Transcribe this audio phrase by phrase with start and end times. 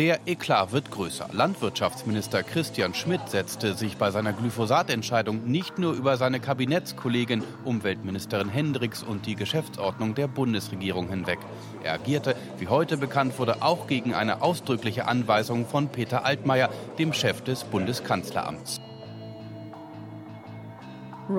[0.00, 1.28] Der Eklat wird größer.
[1.30, 9.02] Landwirtschaftsminister Christian Schmidt setzte sich bei seiner Glyphosat-Entscheidung nicht nur über seine Kabinettskollegin Umweltministerin Hendricks
[9.02, 11.38] und die Geschäftsordnung der Bundesregierung hinweg.
[11.84, 17.12] Er agierte, wie heute bekannt wurde, auch gegen eine ausdrückliche Anweisung von Peter Altmaier, dem
[17.12, 18.79] Chef des Bundeskanzleramts.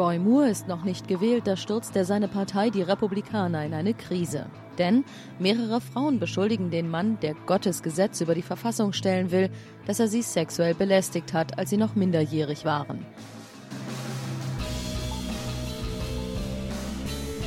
[0.02, 3.94] Roy Moore ist noch nicht gewählt, da stürzt er seine Partei, die Republikaner, in eine
[3.94, 4.48] Krise.
[4.80, 5.06] Denn
[5.38, 9.52] mehrere Frauen beschuldigen den Mann, der Gottes Gesetz über die Verfassung stellen will,
[9.86, 13.06] dass er sie sexuell belästigt hat, als sie noch minderjährig waren.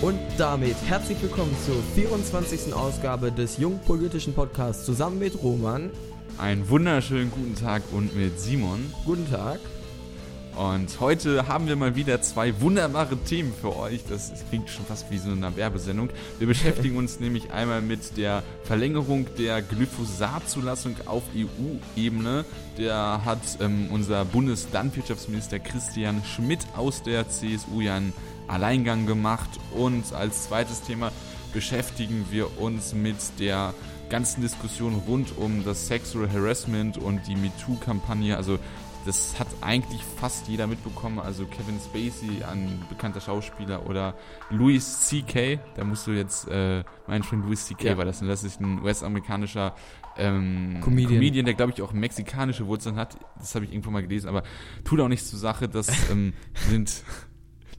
[0.00, 2.72] Und damit herzlich willkommen zur 24.
[2.72, 5.90] Ausgabe des Jungpolitischen Podcasts zusammen mit Roman.
[6.38, 8.92] Einen wunderschönen guten Tag und mit Simon.
[9.04, 9.58] Guten Tag.
[10.56, 14.04] Und heute haben wir mal wieder zwei wunderbare Themen für euch.
[14.08, 16.10] Das klingt schon fast wie so eine Werbesendung.
[16.38, 22.44] Wir beschäftigen uns nämlich einmal mit der Verlängerung der Glyphosat-Zulassung auf EU-Ebene.
[22.78, 28.12] Der hat ähm, unser Bundeslandwirtschaftsminister Christian Schmidt aus der CSU ja einen
[28.46, 29.50] Alleingang gemacht.
[29.72, 31.10] Und als zweites Thema
[31.52, 33.74] beschäftigen wir uns mit der
[34.08, 38.36] ganzen Diskussion rund um das Sexual Harassment und die MeToo-Kampagne.
[38.36, 38.58] Also
[39.04, 41.18] das hat eigentlich fast jeder mitbekommen.
[41.18, 44.14] Also Kevin Spacey, ein bekannter Schauspieler, oder
[44.50, 47.88] Louis C.K., da musst du jetzt, äh, mein Freund Louis C.K.
[47.88, 47.98] Ja.
[47.98, 49.74] war das, und das ist ein US-amerikanischer
[50.16, 51.14] ähm, Comedian.
[51.14, 51.44] Comedian.
[51.44, 53.18] der glaube ich auch mexikanische Wurzeln hat.
[53.38, 54.42] Das habe ich irgendwo mal gelesen, aber
[54.84, 55.68] tut auch nichts zur Sache.
[55.68, 56.32] Das ähm,
[56.68, 57.02] sind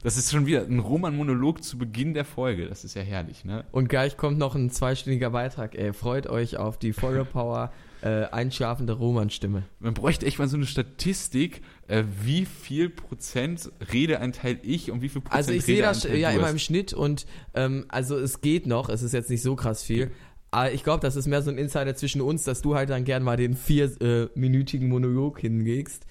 [0.06, 2.68] das ist schon wieder ein Roman-Monolog zu Beginn der Folge.
[2.68, 3.64] Das ist ja herrlich, ne?
[3.72, 5.74] Und gleich kommt noch ein zweistündiger Beitrag.
[5.74, 9.64] Ey, freut euch auf die Feuerpower äh, einschlafende Roman-Stimme.
[9.80, 15.08] Man bräuchte echt mal so eine Statistik, äh, wie viel Prozent Redeanteil ich und wie
[15.08, 18.68] viel Prozent Also ich sehe das ja immer im Schnitt und ähm, also es geht
[18.68, 20.12] noch, es ist jetzt nicht so krass viel.
[20.52, 23.02] Aber ich glaube, das ist mehr so ein Insider zwischen uns, dass du halt dann
[23.02, 26.06] gern mal den vierminütigen äh, Monolog hingegst.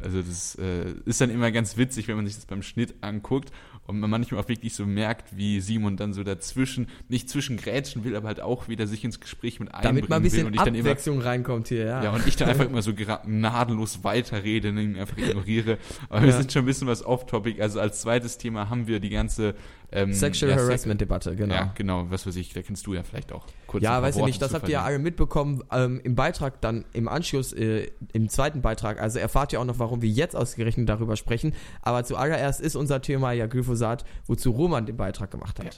[0.00, 3.52] Also das äh, ist dann immer ganz witzig, wenn man sich das beim Schnitt anguckt
[3.86, 8.04] und man manchmal auch wirklich so merkt, wie Simon dann so dazwischen, nicht zwischen grätschen
[8.04, 10.60] will, aber halt auch wieder sich ins Gespräch mit einbringen Damit mal ein bisschen will.
[10.60, 12.04] Und Abwechslung immer, reinkommt hier, ja.
[12.04, 15.78] Ja, und ich dann einfach immer so gnadenlos weiterrede und ihn einfach ignoriere.
[16.08, 16.26] Aber ja.
[16.26, 17.60] wir sind schon ein bisschen was off-topic.
[17.60, 19.54] Also als zweites Thema haben wir die ganze
[19.92, 21.54] ähm, Sexual ja, Harassment-Debatte, genau.
[21.54, 23.82] Ja, genau, was weiß ich, da kennst du ja vielleicht auch kurz.
[23.82, 27.08] Ja, weiß ich nicht, das habt ihr ja alle mitbekommen ähm, im Beitrag dann im
[27.08, 29.00] Anschluss, äh, im zweiten Beitrag.
[29.00, 31.54] Also erfahrt ihr auch noch, warum wir jetzt ausgerechnet darüber sprechen.
[31.82, 35.66] Aber zuallererst ist unser Thema ja Glyphosat, wozu Roman den Beitrag gemacht hat.
[35.66, 35.72] Ja,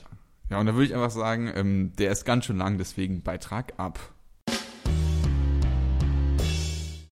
[0.51, 3.75] ja und da würde ich einfach sagen, ähm, der ist ganz schön lang, deswegen Beitrag
[3.79, 3.99] ab.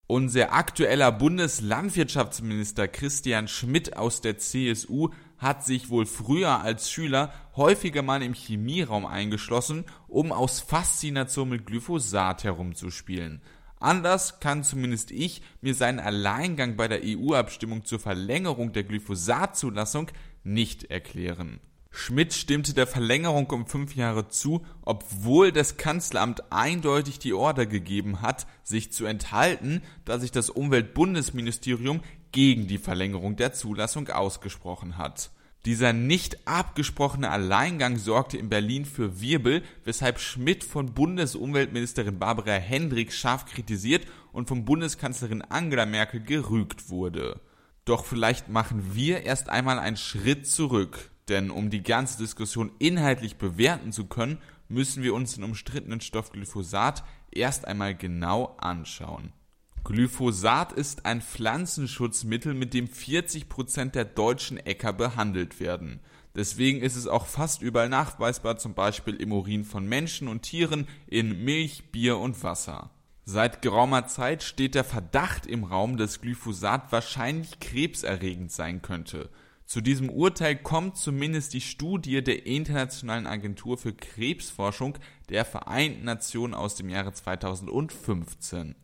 [0.07, 5.09] Unser aktueller Bundeslandwirtschaftsminister Christian Schmidt aus der CSU
[5.43, 11.67] hat sich wohl früher als Schüler häufiger mal im Chemieraum eingeschlossen, um aus Faszination mit
[11.67, 13.43] Glyphosat herumzuspielen.
[13.81, 20.13] Anders kann zumindest ich mir seinen Alleingang bei der EU-Abstimmung zur Verlängerung der Glyphosat-Zulassung
[20.45, 21.59] nicht erklären.
[21.91, 28.23] Schmidt stimmte der Verlängerung um fünf Jahre zu, obwohl das Kanzleramt eindeutig die Order gegeben
[28.23, 32.01] hat, sich zu enthalten, da sich das Umweltbundesministerium
[32.33, 35.31] gegen die Verlängerung der Zulassung ausgesprochen hat.
[35.65, 43.17] Dieser nicht abgesprochene Alleingang sorgte in Berlin für Wirbel, weshalb Schmidt von Bundesumweltministerin Barbara Hendricks
[43.17, 47.41] scharf kritisiert und von Bundeskanzlerin Angela Merkel gerügt wurde.
[47.85, 51.11] Doch vielleicht machen wir erst einmal einen Schritt zurück.
[51.29, 54.39] Denn um die ganze Diskussion inhaltlich bewerten zu können,
[54.69, 59.33] müssen wir uns den umstrittenen Stoff Glyphosat erst einmal genau anschauen.
[59.85, 66.01] Glyphosat ist ein Pflanzenschutzmittel, mit dem 40 Prozent der deutschen Äcker behandelt werden.
[66.37, 70.87] Deswegen ist es auch fast überall nachweisbar, zum Beispiel im Urin von Menschen und Tieren,
[71.09, 72.91] in Milch, Bier und Wasser.
[73.25, 79.31] Seit geraumer Zeit steht der Verdacht im Raum, dass Glyphosat wahrscheinlich krebserregend sein könnte.
[79.67, 84.99] Zu diesem Urteil kommt zumindest die Studie der Internationalen Agentur für Krebsforschung
[85.29, 88.77] der Vereinten Nationen aus dem Jahre 2015.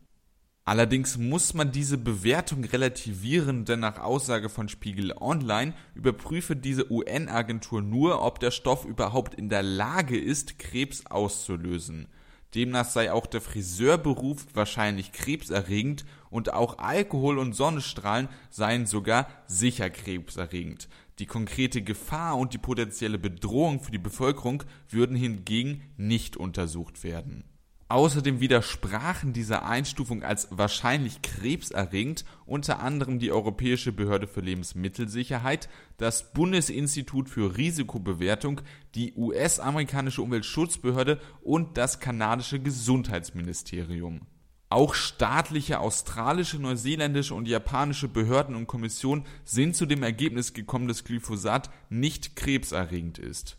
[0.69, 7.81] Allerdings muss man diese Bewertung relativieren, denn nach Aussage von Spiegel Online überprüfe diese UN-Agentur
[7.81, 12.07] nur, ob der Stoff überhaupt in der Lage ist, Krebs auszulösen.
[12.53, 19.89] Demnach sei auch der Friseurberuf wahrscheinlich krebserregend und auch Alkohol und Sonnenstrahlen seien sogar sicher
[19.89, 20.87] krebserregend.
[21.17, 27.48] Die konkrete Gefahr und die potenzielle Bedrohung für die Bevölkerung würden hingegen nicht untersucht werden.
[27.89, 36.31] Außerdem widersprachen dieser Einstufung als wahrscheinlich krebserregend unter anderem die Europäische Behörde für Lebensmittelsicherheit, das
[36.31, 38.61] Bundesinstitut für Risikobewertung,
[38.93, 44.21] die US-amerikanische Umweltschutzbehörde und das kanadische Gesundheitsministerium.
[44.69, 51.05] Auch staatliche australische, neuseeländische und japanische Behörden und Kommissionen sind zu dem Ergebnis gekommen, dass
[51.05, 53.57] Glyphosat nicht krebserregend ist.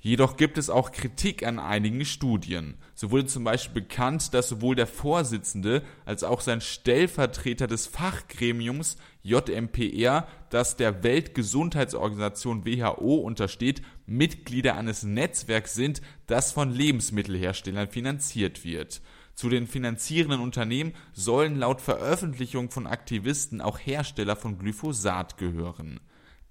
[0.00, 2.76] Jedoch gibt es auch Kritik an einigen Studien.
[2.94, 8.96] So wurde zum Beispiel bekannt, dass sowohl der Vorsitzende als auch sein Stellvertreter des Fachgremiums
[9.24, 19.02] JMPR, das der Weltgesundheitsorganisation WHO untersteht, Mitglieder eines Netzwerks sind, das von Lebensmittelherstellern finanziert wird.
[19.34, 26.00] Zu den finanzierenden Unternehmen sollen laut Veröffentlichung von Aktivisten auch Hersteller von Glyphosat gehören.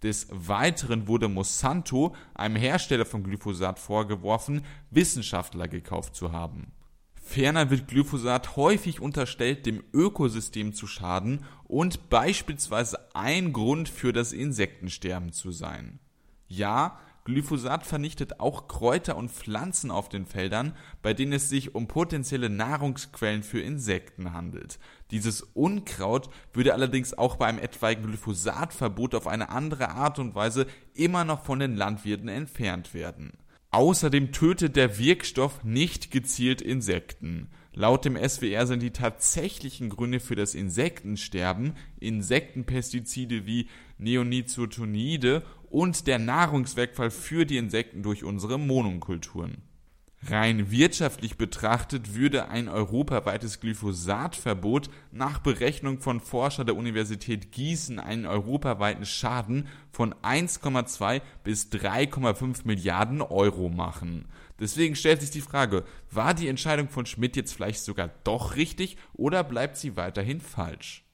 [0.04, 6.72] Des Weiteren wurde Monsanto, einem Hersteller von Glyphosat, vorgeworfen, Wissenschaftler gekauft zu haben.
[7.16, 14.32] Ferner wird Glyphosat häufig unterstellt, dem Ökosystem zu schaden und beispielsweise ein Grund für das
[14.32, 16.00] Insektensterben zu sein.
[16.48, 20.72] Ja, Glyphosat vernichtet auch Kräuter und Pflanzen auf den Feldern,
[21.02, 24.80] bei denen es sich um potenzielle Nahrungsquellen für Insekten handelt.
[25.12, 30.68] Dieses Unkraut würde allerdings auch bei einem etwaigen Glyphosatverbot auf eine andere Art und Weise
[30.94, 33.34] immer noch von den Landwirten entfernt werden.
[33.72, 37.50] Außerdem tötet der Wirkstoff nicht gezielt Insekten.
[37.74, 43.68] Laut dem SWR sind die tatsächlichen Gründe für das Insektensterben Insektenpestizide wie
[44.00, 49.64] Neonicotinoide und der Nahrungswegfall für die Insekten durch unsere Monokulturen.
[50.26, 58.26] Rein wirtschaftlich betrachtet würde ein europaweites Glyphosatverbot nach Berechnung von Forscher der Universität Gießen einen
[58.26, 64.26] europaweiten Schaden von 1,2 bis 3,5 Milliarden Euro machen.
[64.60, 68.98] Deswegen stellt sich die Frage, war die Entscheidung von Schmidt jetzt vielleicht sogar doch richtig
[69.14, 71.07] oder bleibt sie weiterhin falsch?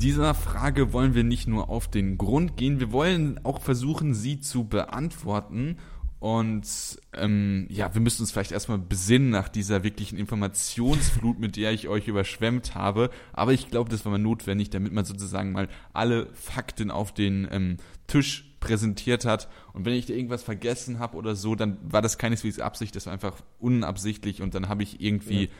[0.00, 4.40] Dieser Frage wollen wir nicht nur auf den Grund gehen, wir wollen auch versuchen, sie
[4.40, 5.78] zu beantworten.
[6.18, 6.66] Und
[7.14, 11.88] ähm, ja, wir müssen uns vielleicht erstmal besinnen nach dieser wirklichen Informationsflut, mit der ich
[11.88, 13.10] euch überschwemmt habe.
[13.32, 17.48] Aber ich glaube, das war mal notwendig, damit man sozusagen mal alle Fakten auf den
[17.50, 17.76] ähm,
[18.06, 19.48] Tisch präsentiert hat.
[19.72, 23.06] Und wenn ich da irgendwas vergessen habe oder so, dann war das keineswegs Absicht, das
[23.06, 25.50] war einfach unabsichtlich und dann habe ich irgendwie ja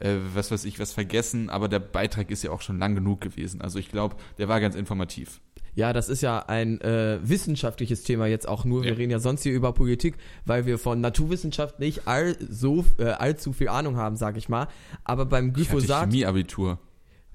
[0.00, 3.20] äh, was weiß ich, was vergessen, aber der Beitrag ist ja auch schon lang genug
[3.20, 3.60] gewesen.
[3.60, 5.40] Also ich glaube, der war ganz informativ.
[5.74, 8.82] Ja, das ist ja ein äh, wissenschaftliches Thema jetzt auch nur.
[8.82, 13.04] Wir reden ja sonst hier über Politik, weil wir von Naturwissenschaft nicht all so äh,
[13.04, 14.66] allzu viel Ahnung haben, sag ich mal.
[15.04, 16.10] Aber beim Glyphosat.
[16.10, 16.78] Chemieabitur.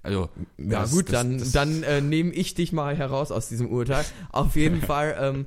[0.01, 0.27] Also,
[0.57, 3.69] ja das, gut, das, dann, das, dann äh, nehme ich dich mal heraus aus diesem
[3.69, 4.03] Urteil.
[4.33, 5.45] Auf jeden Fall ähm,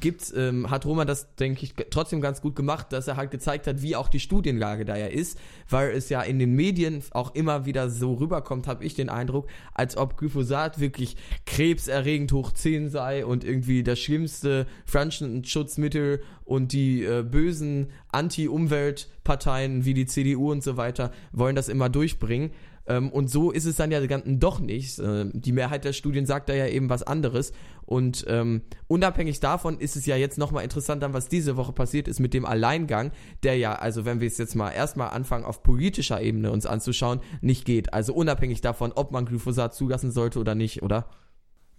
[0.00, 3.66] gibt's, ähm, hat Roman das, denke ich, trotzdem ganz gut gemacht, dass er halt gezeigt
[3.66, 5.38] hat, wie auch die Studienlage da ja ist,
[5.68, 9.48] weil es ja in den Medien auch immer wieder so rüberkommt, habe ich den Eindruck,
[9.74, 11.16] als ob Glyphosat wirklich
[11.46, 19.94] krebserregend hoch 10 sei und irgendwie das schlimmste Pflanzenschutzmittel und die äh, bösen Anti-Umwelt-Parteien wie
[19.94, 22.50] die CDU und so weiter wollen das immer durchbringen.
[22.86, 24.98] Ähm, und so ist es dann ja doch nicht.
[24.98, 27.52] Äh, die Mehrheit der Studien sagt da ja eben was anderes.
[27.84, 32.08] Und ähm, unabhängig davon ist es ja jetzt nochmal interessant, dann, was diese Woche passiert
[32.08, 33.12] ist mit dem Alleingang,
[33.42, 37.20] der ja, also wenn wir es jetzt mal erstmal anfangen, auf politischer Ebene uns anzuschauen,
[37.40, 37.92] nicht geht.
[37.92, 41.08] Also unabhängig davon, ob man Glyphosat zulassen sollte oder nicht, oder?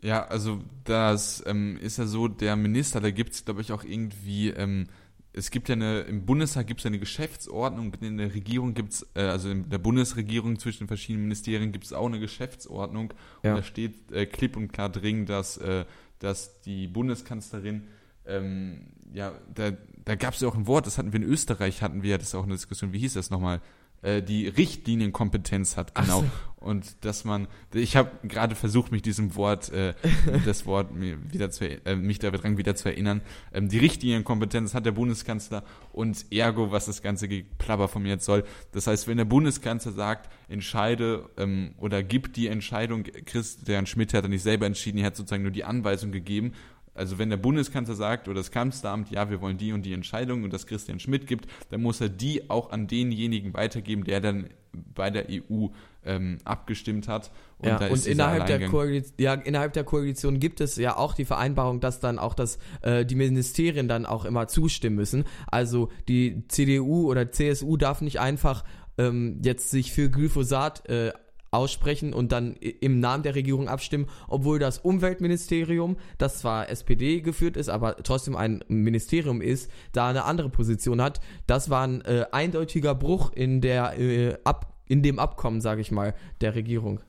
[0.03, 3.85] Ja, also das ähm, ist ja so, der Minister, da gibt es, glaube ich, auch
[3.85, 4.87] irgendwie ähm,
[5.33, 8.93] es gibt ja eine, im Bundestag gibt es ja eine Geschäftsordnung, in der Regierung gibt
[8.93, 13.13] es, äh, also in der Bundesregierung zwischen den verschiedenen Ministerien gibt es auch eine Geschäftsordnung
[13.41, 13.51] ja.
[13.51, 15.85] und da steht äh, klipp und klar drin, dass, äh,
[16.19, 17.83] dass die Bundeskanzlerin,
[18.27, 19.71] ähm, ja, da,
[20.05, 22.17] da gab es ja auch ein Wort, das hatten wir in Österreich, hatten wir ja,
[22.19, 23.59] das auch eine Diskussion, wie hieß das nochmal?
[24.03, 26.21] Äh, die Richtlinienkompetenz hat, genau.
[26.21, 26.25] So.
[26.57, 29.93] Und dass man, ich habe gerade versucht, mich diesem Wort, äh,
[30.45, 33.21] das Wort mir wieder zu, äh, mich daran wieder zu erinnern.
[33.53, 38.25] Ähm, die Richtlinienkompetenz hat der Bundeskanzler und ergo, was das ganze Geplapper von mir jetzt
[38.25, 38.43] soll.
[38.73, 44.23] Das heißt, wenn der Bundeskanzler sagt, entscheide ähm, oder gibt die Entscheidung, Christian Schmidt hat
[44.23, 46.53] er nicht selber entschieden, er hat sozusagen nur die Anweisung gegeben
[46.95, 50.43] also wenn der Bundeskanzler sagt oder das Kanzleramt, ja, wir wollen die und die Entscheidung
[50.43, 54.49] und das Christian Schmidt gibt, dann muss er die auch an denjenigen weitergeben, der dann
[54.73, 55.67] bei der EU
[56.05, 57.31] ähm, abgestimmt hat.
[57.59, 61.25] Und, ja, und innerhalb, der Koalition, ja, innerhalb der Koalition gibt es ja auch die
[61.25, 65.23] Vereinbarung, dass dann auch das, äh, die Ministerien dann auch immer zustimmen müssen.
[65.47, 68.63] Also die CDU oder CSU darf nicht einfach
[68.97, 71.13] ähm, jetzt sich für Glyphosat äh,
[71.53, 77.57] aussprechen und dann im Namen der Regierung abstimmen, obwohl das Umweltministerium, das zwar SPD geführt
[77.57, 81.19] ist, aber trotzdem ein Ministerium ist, da eine andere Position hat.
[81.47, 85.91] Das war ein äh, eindeutiger Bruch in der äh, ab, in dem Abkommen, sage ich
[85.91, 87.01] mal, der Regierung.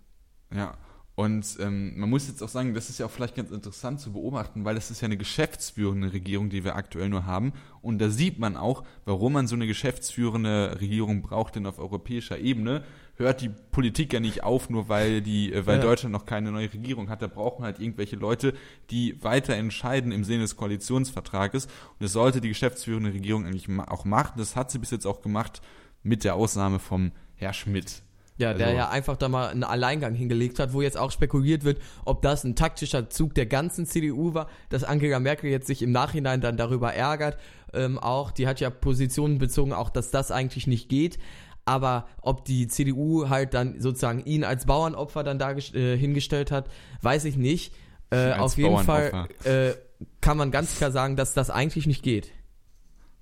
[0.55, 0.77] Ja,
[1.17, 4.13] und ähm, man muss jetzt auch sagen, das ist ja auch vielleicht ganz interessant zu
[4.13, 7.53] beobachten, weil das ist ja eine geschäftsführende Regierung, die wir aktuell nur haben.
[7.83, 12.39] Und da sieht man auch, warum man so eine geschäftsführende Regierung braucht, denn auf europäischer
[12.39, 12.83] Ebene
[13.17, 15.83] hört die Politik ja nicht auf, nur weil die, äh, weil ja.
[15.83, 17.23] Deutschland noch keine neue Regierung hat.
[17.23, 18.55] Da brauchen halt irgendwelche Leute,
[18.91, 21.67] die weiter entscheiden im Sinne des Koalitionsvertrages.
[21.67, 24.35] Und das sollte die geschäftsführende Regierung eigentlich auch machen.
[24.37, 25.63] Das hat sie bis jetzt auch gemacht,
[26.03, 28.03] mit der Ausnahme vom Herr Schmidt.
[28.37, 31.63] Ja, also, der ja einfach da mal einen Alleingang hingelegt hat, wo jetzt auch spekuliert
[31.63, 35.83] wird, ob das ein taktischer Zug der ganzen CDU war, dass Angela Merkel jetzt sich
[35.83, 37.39] im Nachhinein dann darüber ärgert.
[37.73, 41.19] Ähm, auch, die hat ja Positionen bezogen, auch dass das eigentlich nicht geht.
[41.65, 46.69] Aber ob die CDU halt dann sozusagen ihn als Bauernopfer dann da äh, hingestellt hat,
[47.01, 47.75] weiß ich nicht.
[48.11, 49.73] Äh, auf jeden Fall äh,
[50.21, 52.31] kann man ganz klar sagen, dass das eigentlich nicht geht.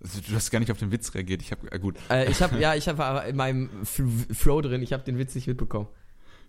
[0.03, 1.43] Also, du hast gar nicht auf den Witz reagiert.
[1.43, 1.97] Ich habe äh, gut.
[2.11, 4.83] Äh, ich habe ja, ich habe in meinem Flow drin.
[4.83, 5.89] Ich habe den Witz nicht mitbekommen.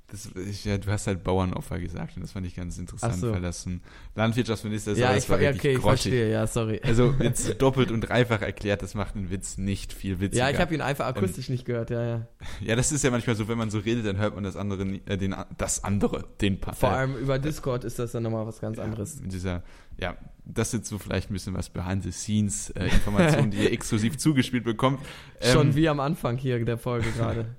[0.07, 3.31] Das, ich, ja, du hast halt Bauernopfer gesagt und das fand ich ganz interessant, so.
[3.31, 3.81] weil das ein
[4.15, 4.99] Landwirtschaftsminister ist.
[4.99, 6.81] Ja, ich, war okay, ich verstehe, ja, sorry.
[6.83, 10.45] Also jetzt doppelt und dreifach erklärt, das macht einen Witz nicht viel witziger.
[10.45, 12.27] Ja, ich habe ihn einfach akustisch ähm, nicht gehört, ja, ja.
[12.61, 14.83] Ja, das ist ja manchmal so, wenn man so redet, dann hört man das andere,
[15.05, 16.77] äh, den, das andere, den Part.
[16.77, 19.19] Vor allem über Discord ist das dann nochmal was ganz ja, anderes.
[19.19, 19.63] Mit dieser,
[19.97, 23.71] ja, das ist so vielleicht ein bisschen was behind the scenes äh, Informationen, die ihr
[23.71, 24.99] exklusiv zugespielt bekommt.
[25.41, 27.55] Ähm, Schon wie am Anfang hier der Folge gerade.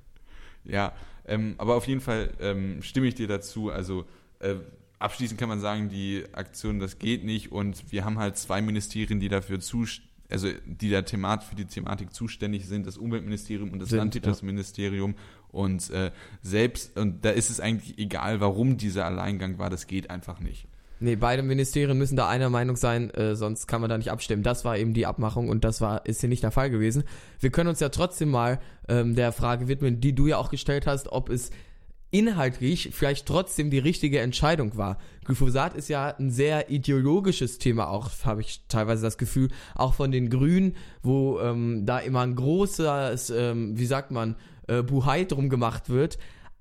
[0.65, 0.93] ja,
[1.27, 3.71] ähm, aber auf jeden Fall ähm, stimme ich dir dazu.
[3.71, 4.05] Also
[4.41, 4.55] äh,
[4.99, 7.53] abschließend kann man sagen, die Aktion, das geht nicht.
[7.53, 11.67] Und wir haben halt zwei Ministerien, die dafür zuständig also die der Themat für die
[11.67, 15.13] Thematik zuständig sind, das Umweltministerium und das sind, Landwirtschaftsministerium.
[15.13, 15.17] Ja.
[15.51, 16.11] Und äh,
[16.43, 20.67] selbst, und da ist es eigentlich egal, warum dieser Alleingang war, das geht einfach nicht.
[21.05, 24.43] Nee, beide Ministerien müssen da einer Meinung sein, äh, sonst kann man da nicht abstimmen.
[24.43, 27.05] Das war eben die Abmachung und das war ist hier nicht der Fall gewesen.
[27.41, 28.59] Wir können uns ja trotzdem mal
[28.89, 31.51] ähm, der Frage widmen, die du ja auch gestellt hast, ob es
[32.11, 34.97] inhaltlich vielleicht trotzdem die richtige Entscheidung war.
[35.27, 40.11] Glyphosat ist ja ein sehr ideologisches Thema auch, habe ich teilweise das Gefühl, auch von
[40.11, 44.37] den Grünen, wo ähm, da immer ein großes, ähm, wie sagt man,
[44.69, 46.17] äh, Buhai drum gemacht wird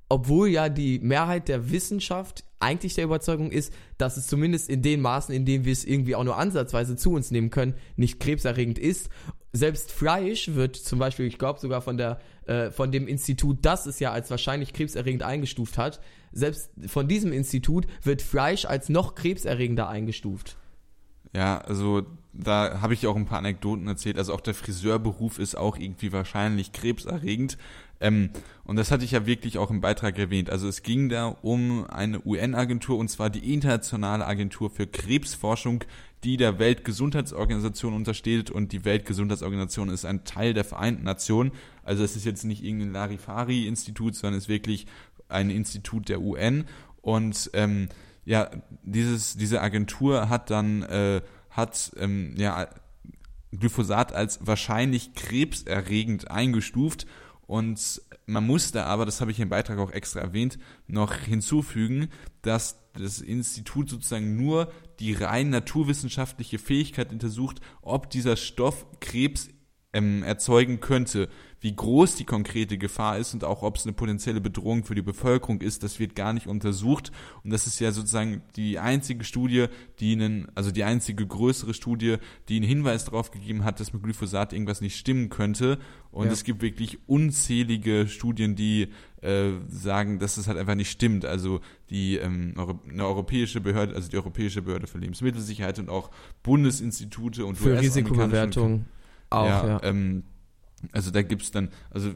[0.10, 5.02] obwohl ja die Mehrheit der Wissenschaft eigentlich der Überzeugung ist, dass es zumindest in den
[5.02, 8.80] Maßen, in denen wir es irgendwie auch nur ansatzweise zu uns nehmen können, nicht krebserregend
[8.80, 9.10] ist.
[9.52, 13.86] Selbst Fleisch wird zum Beispiel, ich glaube sogar von der äh, von dem Institut, das
[13.86, 19.16] es ja als wahrscheinlich krebserregend eingestuft hat, selbst von diesem Institut wird Fleisch als noch
[19.16, 20.58] krebserregender eingestuft.
[21.36, 24.18] Ja, also da habe ich auch ein paar Anekdoten erzählt.
[24.18, 27.58] Also auch der Friseurberuf ist auch irgendwie wahrscheinlich krebserregend.
[28.04, 28.32] Ähm,
[28.66, 30.50] und das hatte ich ja wirklich auch im Beitrag erwähnt.
[30.50, 35.86] Also es ging da um eine UN-Agentur und zwar die Internationale Agentur für Krebsforschung,
[36.24, 41.52] die der Weltgesundheitsorganisation untersteht und die Weltgesundheitsorganisation ist ein Teil der Vereinten Nationen.
[41.84, 44.86] Also es ist jetzt nicht irgendein Larifari-Institut, sondern es ist wirklich
[45.30, 46.66] ein Institut der UN
[47.02, 47.88] und ähm,
[48.26, 48.50] ja,
[48.84, 52.68] dieses, diese Agentur hat dann, äh, hat, ähm, ja,
[53.52, 57.06] Glyphosat als wahrscheinlich krebserregend eingestuft
[57.54, 60.58] und man musste aber, das habe ich im Beitrag auch extra erwähnt,
[60.88, 62.10] noch hinzufügen,
[62.42, 69.50] dass das Institut sozusagen nur die rein naturwissenschaftliche Fähigkeit untersucht, ob dieser Stoff Krebs
[69.94, 71.30] ähm, erzeugen könnte.
[71.64, 75.02] Wie groß die konkrete Gefahr ist und auch ob es eine potenzielle Bedrohung für die
[75.02, 77.14] Bevölkerung ist, das wird gar nicht untersucht.
[77.46, 79.68] Und das ist ja sozusagen die einzige Studie,
[80.02, 82.18] die einen, also die einzige größere Studie,
[82.50, 85.80] die einen Hinweis darauf gegeben hat, dass mit Glyphosat irgendwas nicht stimmen könnte.
[86.12, 86.34] Und ja.
[86.34, 88.90] es gibt wirklich unzählige Studien, die
[89.22, 91.24] äh, sagen, dass es halt einfach nicht stimmt.
[91.24, 92.56] Also die ähm,
[92.90, 96.12] eine europäische Behörde, also die Europäische Behörde für Lebensmittelsicherheit und auch
[96.44, 98.84] Bundesinstitute und für Risikobewertung
[99.30, 99.68] auch, ja.
[99.68, 99.84] ja.
[99.84, 100.24] Ähm,
[100.92, 102.14] also da gibt es dann, also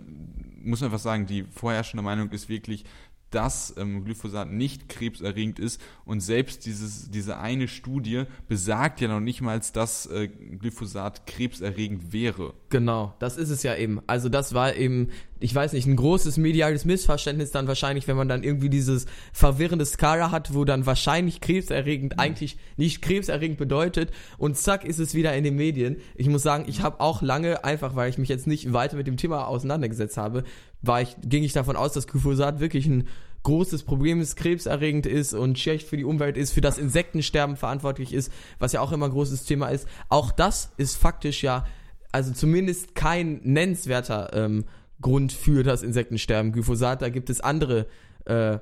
[0.63, 2.83] muss man einfach sagen, die vorherrschende Meinung ist wirklich,
[3.31, 9.19] dass ähm, Glyphosat nicht krebserregend ist und selbst dieses, diese eine Studie besagt ja noch
[9.19, 12.53] nicht mal, dass äh, Glyphosat krebserregend wäre.
[12.69, 14.01] Genau, das ist es ja eben.
[14.07, 18.29] Also das war eben, ich weiß nicht, ein großes mediales Missverständnis dann wahrscheinlich, wenn man
[18.29, 22.19] dann irgendwie dieses verwirrende Skala hat, wo dann wahrscheinlich krebserregend mhm.
[22.19, 25.98] eigentlich nicht krebserregend bedeutet und zack ist es wieder in den Medien.
[26.15, 29.07] Ich muss sagen, ich habe auch lange, einfach weil ich mich jetzt nicht weiter mit
[29.07, 30.43] dem Thema auseinandergesetzt habe,
[30.81, 33.07] war ich, ging ich davon aus, dass Glyphosat wirklich ein
[33.43, 38.13] großes Problem ist, krebserregend ist und schlecht für die Umwelt ist, für das Insektensterben verantwortlich
[38.13, 39.88] ist, was ja auch immer ein großes Thema ist.
[40.10, 41.65] Auch das ist faktisch ja,
[42.12, 44.65] also zumindest kein nennenswerter ähm,
[45.01, 46.51] Grund für das Insektensterben.
[46.51, 47.86] Glyphosat, da gibt es andere
[48.25, 48.57] äh,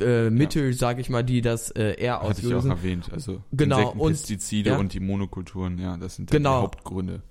[0.00, 2.70] äh, Mittel, sage ich mal, die das äh, eher Hatte ich auch auslösen.
[2.70, 3.10] erwähnt.
[3.12, 4.76] Also Genau, Insekten, und- Pestizide ja.
[4.78, 6.58] und die Monokulturen, ja, das sind Genau.
[6.58, 7.22] die Hauptgründe.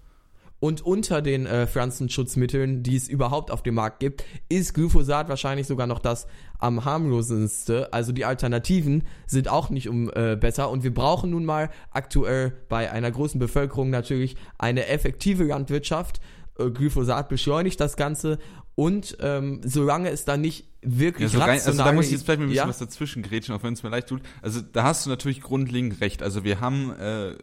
[0.60, 5.68] Und unter den äh, Pflanzenschutzmitteln, die es überhaupt auf dem Markt gibt, ist Glyphosat wahrscheinlich
[5.68, 6.26] sogar noch das
[6.58, 7.86] am harmlosesten.
[7.92, 10.72] Also die Alternativen sind auch nicht um äh, besser.
[10.72, 16.20] Und wir brauchen nun mal aktuell bei einer großen Bevölkerung natürlich eine effektive Landwirtschaft.
[16.58, 18.40] Äh, Glyphosat beschleunigt das Ganze.
[18.80, 22.26] Und ähm, solange es da nicht Ja, wirklich so rein, also da muss ich jetzt
[22.26, 24.22] vielleicht mal ein bisschen ja, was dazwischen grätschen, auch wenn es mir leid tut.
[24.44, 26.22] Also da hast du natürlich grundlegend recht.
[26.22, 27.34] Also wir haben, äh,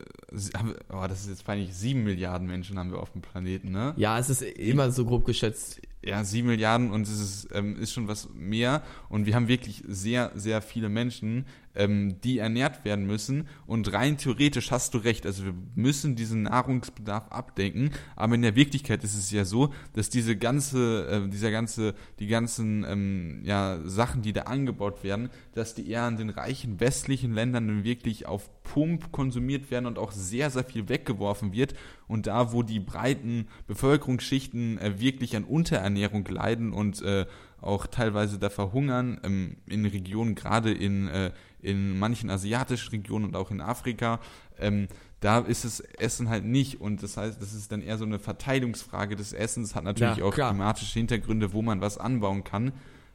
[0.93, 3.95] oh, das ist jetzt peinlich, sieben Milliarden Menschen haben wir auf dem Planeten, ne?
[3.97, 5.83] ja, es ist immer so grob geschätzt.
[6.05, 8.85] ja, sieben Milliarden und es ist, ähm, ist schon was mehr.
[9.09, 13.49] Und wir haben wirklich sehr, sehr viele Menschen, ähm, die ernährt werden müssen.
[13.67, 15.27] Und rein theoretisch hast du recht.
[15.27, 17.91] Also wir müssen diesen Nahrungsbedarf abdenken.
[18.17, 22.27] Aber in der Wirklichkeit ist es ja so, dass diese ganze, äh, dieser ganze, die
[22.27, 27.33] ganzen ähm, ja, Sachen, die da angebaut werden, dass die eher in den reichen westlichen
[27.33, 31.75] Ländern wirklich auf Pump konsumiert werden und auch sehr, sehr viel weggeworfen wird.
[32.07, 37.27] Und da, wo die breiten Bevölkerungsschichten äh, wirklich an Unterernährung leiden und äh,
[37.65, 43.37] auch teilweise da verhungern, ähm, in Regionen, gerade in, äh, in manchen asiatischen Regionen und
[43.37, 44.21] auch in Afrika,
[44.59, 44.89] ähm,
[45.21, 46.81] da ist das Essen halt nicht.
[46.81, 50.25] Und das heißt, das ist dann eher so eine Verteilungsfrage des Essens, hat natürlich Ja,
[50.25, 50.51] auch klar.
[50.51, 52.73] klimatische Hintergründe, wo man was anbauen kann.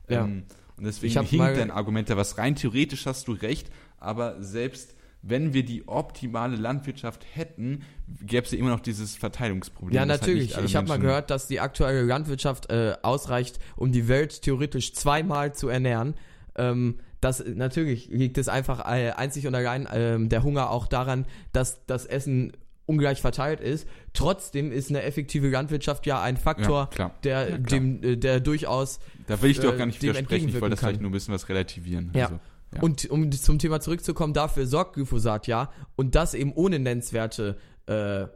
[0.08, 0.24] Ja.
[0.24, 0.44] Ähm,
[0.77, 2.56] und deswegen hinkt dein Argument da was rein.
[2.56, 7.84] Theoretisch hast du recht, aber selbst wenn wir die optimale Landwirtschaft hätten,
[8.22, 9.94] gäbe es ja immer noch dieses Verteilungsproblem.
[9.94, 10.44] Ja, halt natürlich.
[10.44, 14.42] nicht alle ich habe mal gehört, dass die aktuelle Landwirtschaft äh, ausreicht, um die Welt
[14.42, 16.16] theoretisch zweimal zu ernähren.
[16.56, 21.26] Ähm, das natürlich liegt es einfach äh, einzig und allein ähm, der Hunger auch daran,
[21.52, 22.54] dass das Essen
[22.86, 23.88] ungleich verteilt ist.
[24.14, 29.00] Trotzdem ist eine effektive Landwirtschaft ja ein Faktor, Ja, der Ja, dem äh, der durchaus
[29.28, 30.50] Da will ich dir auch äh, gar nicht dem widersprechen.
[30.50, 31.04] Ich wollte das vielleicht kann.
[31.04, 32.12] nur ein bisschen was relativieren.
[32.16, 32.26] Ja.
[32.26, 32.40] Also,
[32.74, 32.82] ja.
[32.82, 37.58] Und um zum Thema zurückzukommen, dafür sorgt Glyphosat ja und das eben ohne nennenswerte
[37.88, 38.28] äh,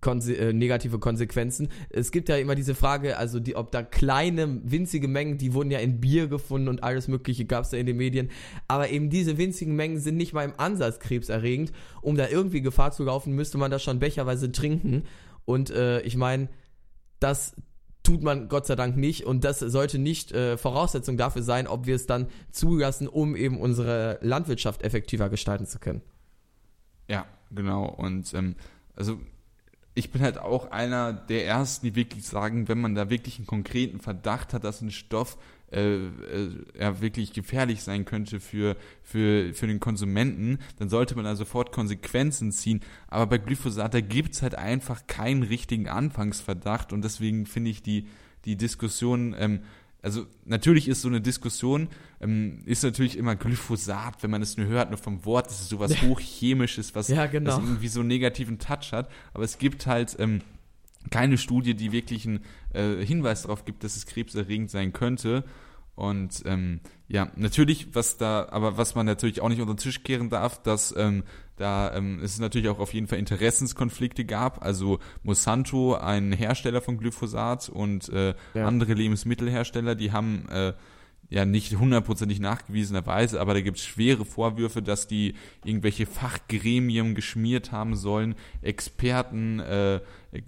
[0.00, 1.68] konse äh, negative Konsequenzen.
[1.90, 5.70] Es gibt ja immer diese Frage, also die, ob da kleine, winzige Mengen, die wurden
[5.70, 8.30] ja in Bier gefunden und alles Mögliche gab es ja in den Medien,
[8.68, 11.72] aber eben diese winzigen Mengen sind nicht mal im Ansatz krebserregend.
[12.02, 15.04] Um da irgendwie Gefahr zu laufen, müsste man das schon becherweise trinken.
[15.44, 16.48] Und äh, ich meine,
[17.20, 17.54] das
[18.06, 21.86] tut man Gott sei Dank nicht und das sollte nicht äh, Voraussetzung dafür sein, ob
[21.86, 26.02] wir es dann zulassen, um eben unsere Landwirtschaft effektiver gestalten zu können.
[27.08, 27.84] Ja, genau.
[27.86, 28.54] Und ähm,
[28.94, 29.18] also
[29.94, 33.46] ich bin halt auch einer der ersten, die wirklich sagen, wenn man da wirklich einen
[33.48, 35.36] konkreten Verdacht hat, dass ein Stoff
[35.72, 41.24] äh, äh, ja wirklich gefährlich sein könnte für, für, für den Konsumenten, dann sollte man
[41.24, 42.80] da sofort Konsequenzen ziehen.
[43.08, 48.06] Aber bei Glyphosat, da gibt's halt einfach keinen richtigen Anfangsverdacht und deswegen finde ich die,
[48.44, 49.60] die Diskussion, ähm,
[50.02, 51.88] also natürlich ist so eine Diskussion,
[52.20, 55.68] ähm, ist natürlich immer Glyphosat, wenn man es nur hört, nur vom Wort, das ist
[55.70, 57.56] sowas hochchemisches, was, Ja, genau.
[57.56, 59.10] was irgendwie so einen negativen Touch hat.
[59.34, 60.42] Aber es gibt halt ähm,
[61.10, 62.40] keine Studie, die wirklich einen
[62.72, 65.44] äh, Hinweis darauf gibt, dass es krebserregend sein könnte.
[65.94, 70.02] Und ähm, ja, natürlich, was da, aber was man natürlich auch nicht unter den Tisch
[70.02, 71.24] kehren darf, dass ähm,
[71.56, 74.62] da ähm, es natürlich auch auf jeden Fall Interessenskonflikte gab.
[74.62, 78.66] Also Monsanto, ein Hersteller von Glyphosat und äh, Ja.
[78.66, 80.74] andere Lebensmittelhersteller, die haben äh,
[81.28, 85.34] ja nicht hundertprozentig nachgewiesenerweise, aber da gibt es schwere Vorwürfe, dass die
[85.64, 90.00] irgendwelche Fachgremien geschmiert haben sollen, Experten äh,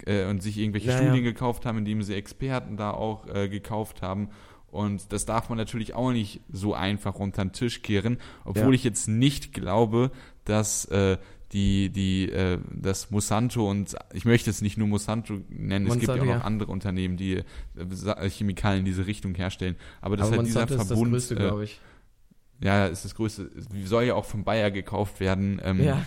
[0.06, 1.30] äh, und sich irgendwelche Ja, Studien ja.
[1.32, 4.28] gekauft haben, indem sie Experten da auch äh, gekauft haben.
[4.70, 8.72] Und das darf man natürlich auch nicht so einfach unter den Tisch kehren, obwohl Ja.
[8.72, 10.10] ich jetzt nicht glaube,
[10.44, 11.16] dass äh,
[11.52, 16.08] die, die, äh, das Monsanto und ich möchte es nicht nur Monsanto nennen, es gibt
[16.08, 17.42] ja Monsanto, auch noch andere Unternehmen, die
[17.76, 19.76] äh, Chemikalien in diese Richtung herstellen.
[20.00, 21.80] Aber das Aber ist halt dieser Monsanto ist das Verbund, Größte, äh, glaube ich.
[22.60, 23.50] ja, ist das größte,
[23.84, 25.60] soll ja auch von Bayer gekauft werden.
[25.64, 26.02] Ähm, Ja.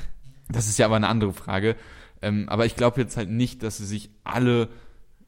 [0.50, 1.76] Das ist ja aber eine andere Frage.
[2.22, 4.68] Ähm, aber ich glaube jetzt halt nicht, dass sie sich alle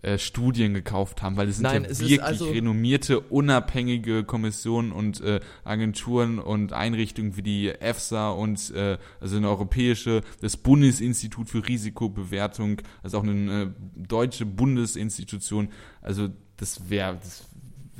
[0.03, 4.91] äh, Studien gekauft haben, weil es sind Nein, ja es wirklich also- renommierte, unabhängige Kommissionen
[4.91, 11.49] und äh, Agenturen und Einrichtungen wie die EFSA und äh, also eine europäische, das Bundesinstitut
[11.49, 15.69] für Risikobewertung, also auch eine äh, deutsche Bundesinstitution.
[16.01, 17.47] Also das wäre, das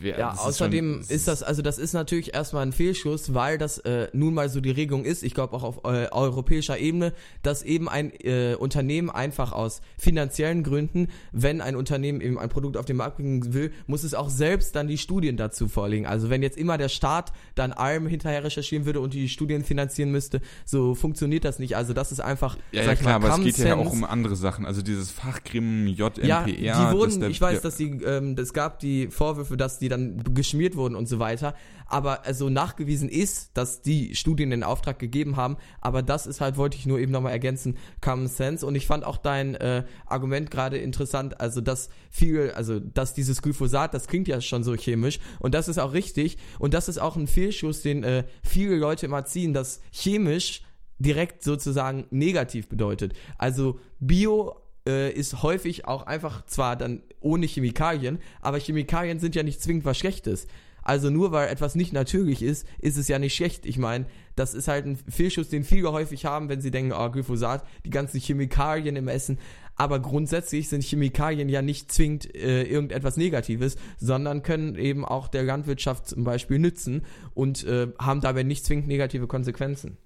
[0.04, 3.58] wär, Ja, außerdem ist, schon, ist, das, also das ist natürlich erstmal ein Fehlschluss, weil
[3.58, 7.14] das äh, nun mal so die Regelung ist, ich glaube auch auf äh, europäischer Ebene,
[7.42, 12.78] dass eben ein äh, Unternehmen einfach aus finanziellen Gründen, wenn ein Unternehmen eben ein Produkt
[12.78, 16.06] auf den Markt bringen will, muss es auch selbst dann die Studien dazu vorlegen.
[16.06, 20.12] Also wenn jetzt immer der Staat dann allem hinterher recherchieren würde und die Studien finanzieren
[20.12, 21.76] müsste, so funktioniert das nicht.
[21.76, 24.36] Also das ist einfach, Ja, ja klar, mal, aber es geht ja auch um andere
[24.36, 24.66] Sachen.
[24.66, 26.26] Also dieses Fachgremium JMPR.
[26.26, 26.44] Ja,
[26.92, 30.24] die wurden, der- ich weiß, dass die, ähm, es gab die Vorwürfe, dass die dann
[30.34, 31.56] geschmiert wurden und so weiter.
[31.86, 35.58] Aber also nachgewiesen ist, dass die Studien den Auftrag gegeben haben.
[35.80, 38.66] Aber das ist halt, wollte ich nur eben nochmal ergänzen, Common Sense.
[38.66, 43.42] Und ich fand auch dein äh, Argument gerade interessant, also dass viel, also dass dieses
[43.42, 46.38] Glyphosat, das klingt ja schon so chemisch und das ist auch richtig.
[46.60, 50.64] Und das ist auch ein Fehlschuss, den äh, viele Leute immer ziehen, dass chemisch
[51.00, 53.14] direkt sozusagen negativ bedeutet.
[53.38, 54.56] Also Bio
[54.88, 59.86] äh, ist häufig auch einfach zwar dann ohne Chemikalien, aber Chemikalien sind ja nicht zwingend
[59.86, 60.48] was Schlechtes.
[60.84, 63.66] Also nur weil etwas nicht natürlich ist, ist es ja nicht schlecht.
[63.66, 64.06] Ich meine,
[64.36, 67.90] das ist halt ein Fehlschuss, den viele häufig haben, wenn sie denken, oh, Glyphosat, die
[67.90, 69.40] ganzen Chemikalien im Essen.
[69.76, 75.44] Aber grundsätzlich sind Chemikalien ja nicht zwingend äh, irgendetwas Negatives, sondern können eben auch der
[75.44, 79.98] Landwirtschaft zum Beispiel nützen und äh, haben dabei nicht zwingend negative Konsequenzen.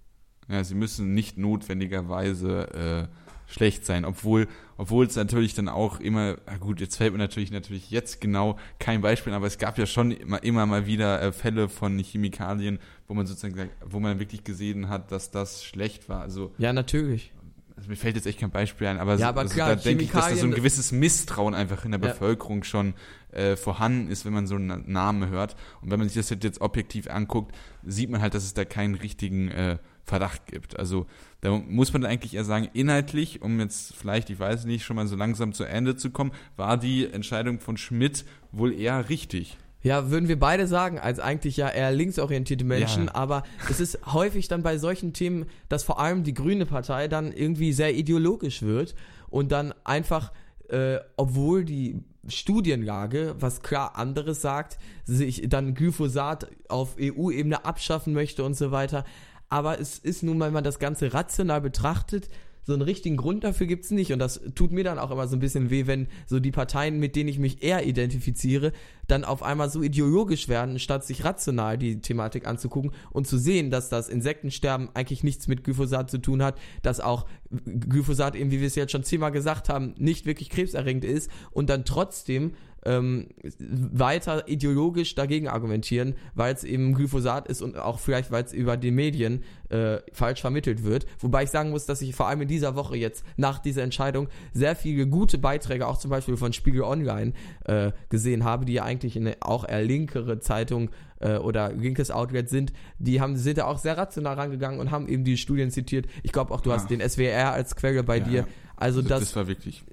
[0.48, 6.38] Ja, sie müssen nicht notwendigerweise äh, schlecht sein, obwohl obwohl es natürlich dann auch immer,
[6.46, 9.88] na gut, jetzt fällt mir natürlich natürlich jetzt genau kein Beispiel, aber es gab ja
[9.88, 14.44] schon immer, immer mal wieder äh, Fälle von Chemikalien, wo man sozusagen, wo man wirklich
[14.44, 16.22] gesehen hat, dass das schlecht war.
[16.22, 17.32] Also ja, natürlich.
[17.76, 20.04] Also mir fällt jetzt echt kein Beispiel ein, aber, ja, aber also klar, da denke
[20.04, 22.08] ich, dass da so ein gewisses Misstrauen einfach in der Ja.
[22.08, 22.96] Bevölkerung schon
[23.32, 25.56] äh, vorhanden ist, wenn man so einen Namen hört.
[25.82, 28.96] Und wenn man sich das jetzt objektiv anguckt, sieht man halt, dass es da keinen
[28.96, 30.80] richtigen äh, Verdacht gibt.
[30.80, 31.06] Also
[31.42, 35.06] da muss man eigentlich eher sagen, inhaltlich, um jetzt vielleicht, ich weiß nicht, schon mal
[35.06, 39.58] so langsam zu Ende zu kommen, war die Entscheidung von Schmidt wohl eher richtig.
[39.84, 43.16] Ja, würden wir beide sagen, als eigentlich ja eher linksorientierte Menschen, Ja.
[43.16, 47.32] aber es ist häufig dann bei solchen Themen, dass vor allem die Grüne Partei dann
[47.32, 48.96] irgendwie sehr ideologisch wird
[49.30, 50.32] und dann einfach,
[50.70, 58.44] äh, obwohl die Studienlage, was klar anderes sagt, sich dann Glyphosat auf EU-Ebene abschaffen möchte
[58.44, 59.04] und so weiter.
[59.50, 62.30] Aber es ist nun mal, wenn man das Ganze rational betrachtet,
[62.68, 64.12] so einen richtigen Grund dafür gibt's nicht.
[64.12, 67.00] Und das tut mir dann auch immer so ein bisschen weh, wenn so die Parteien,
[67.00, 68.74] mit denen ich mich eher identifiziere,
[69.08, 73.72] dann auf einmal so ideologisch werden, statt sich rational die Thematik anzugucken und zu sehen,
[73.72, 77.26] dass das Insektensterben eigentlich nichts mit Glyphosat zu tun hat, dass auch
[77.66, 81.70] Glyphosat eben, wie wir es jetzt schon zehnmal gesagt haben, nicht wirklich krebserregend ist und
[81.70, 82.52] dann trotzdem
[82.86, 83.28] ähm,
[83.60, 88.78] weiter ideologisch dagegen argumentieren, weil es eben Glyphosat ist und auch vielleicht, weil es über
[88.78, 91.06] die Medien äh, falsch vermittelt wird.
[91.20, 94.28] Wobei ich sagen muss, dass ich vor allem in dieser Woche jetzt nach dieser Entscheidung
[94.54, 97.34] sehr viele gute Beiträge, auch zum Beispiel von Spiegel Online,
[97.66, 102.48] äh, gesehen habe, die ja eigentlich eine auch eher linkere Zeitung äh, oder linkes Outlet
[102.50, 106.06] sind, die haben sind da auch sehr rational rangegangen und haben eben die Studien zitiert.
[106.24, 106.90] Ich glaube auch, du hast Ah.
[106.90, 108.40] den SWR als Quelle bei Ja, dir.
[108.42, 108.48] ja.
[108.80, 109.84] Also das, das, das war wirklich.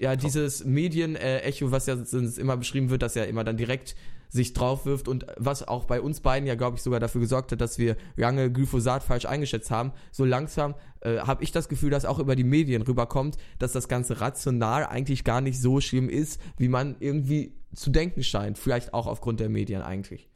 [0.00, 1.96] Ja, dieses Medienecho, was ja
[2.38, 3.94] immer beschrieben wird, dass ja immer dann direkt
[4.30, 7.52] sich drauf wirft und was auch bei uns beiden ja, glaube ich, sogar dafür gesorgt
[7.52, 9.92] hat, dass wir lange Glyphosat falsch eingeschätzt haben.
[10.12, 13.88] So langsam äh, habe ich das Gefühl, dass auch über die Medien rüberkommt, dass das
[13.88, 18.56] Ganze rational eigentlich gar nicht so schlimm ist, wie man irgendwie zu denken scheint.
[18.56, 20.30] Vielleicht auch aufgrund der Medien eigentlich.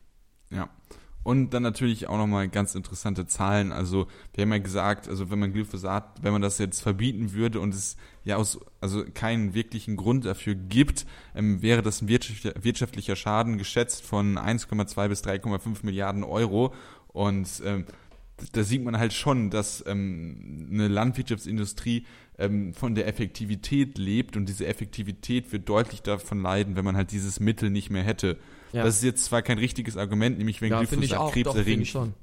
[0.50, 0.68] Ja.
[1.24, 3.72] Und dann natürlich auch nochmal ganz interessante Zahlen.
[3.72, 7.60] Also, wir haben ja gesagt, also wenn man Glyphosat, wenn man das jetzt verbieten würde
[7.60, 13.16] und es ja aus, also keinen wirklichen Grund dafür gibt, ähm, wäre das ein wirtschaftlicher,
[13.16, 16.74] Schaden geschätzt von 1,2 bis 3,5 Milliarden Euro.
[17.08, 17.86] Und ähm,
[18.52, 22.04] da sieht man halt schon, dass ähm, eine Landwirtschaftsindustrie
[22.38, 27.12] ähm, von der Effektivität lebt und diese Effektivität wird deutlich davon leiden, wenn man halt
[27.12, 28.36] dieses Mittel nicht mehr hätte.
[28.74, 28.82] Ja.
[28.82, 31.26] Das ist jetzt zwar kein richtiges Argument, nämlich wenn Ja, Glyphosat auch.
[31.26, 32.14] Doch, krebserregend ich schon.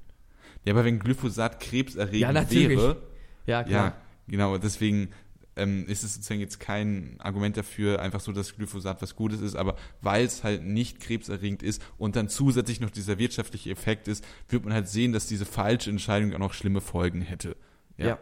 [0.65, 2.77] Ja, aber wenn Glyphosat krebserregend Ja, natürlich.
[2.77, 3.01] wäre,
[3.47, 3.85] Ja, klar.
[3.85, 3.95] ja,
[4.27, 5.09] genau, deswegen
[5.55, 9.55] ähm, ist es sozusagen jetzt kein Argument dafür, einfach so, dass Glyphosat was Gutes ist,
[9.55, 14.25] aber weil es halt nicht krebserregend ist und dann zusätzlich noch dieser wirtschaftliche Effekt ist,
[14.49, 17.55] wird man halt sehen, dass diese falsche Entscheidung auch noch schlimme Folgen hätte.
[17.97, 18.19] Ja.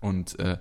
[0.00, 0.58] Und äh,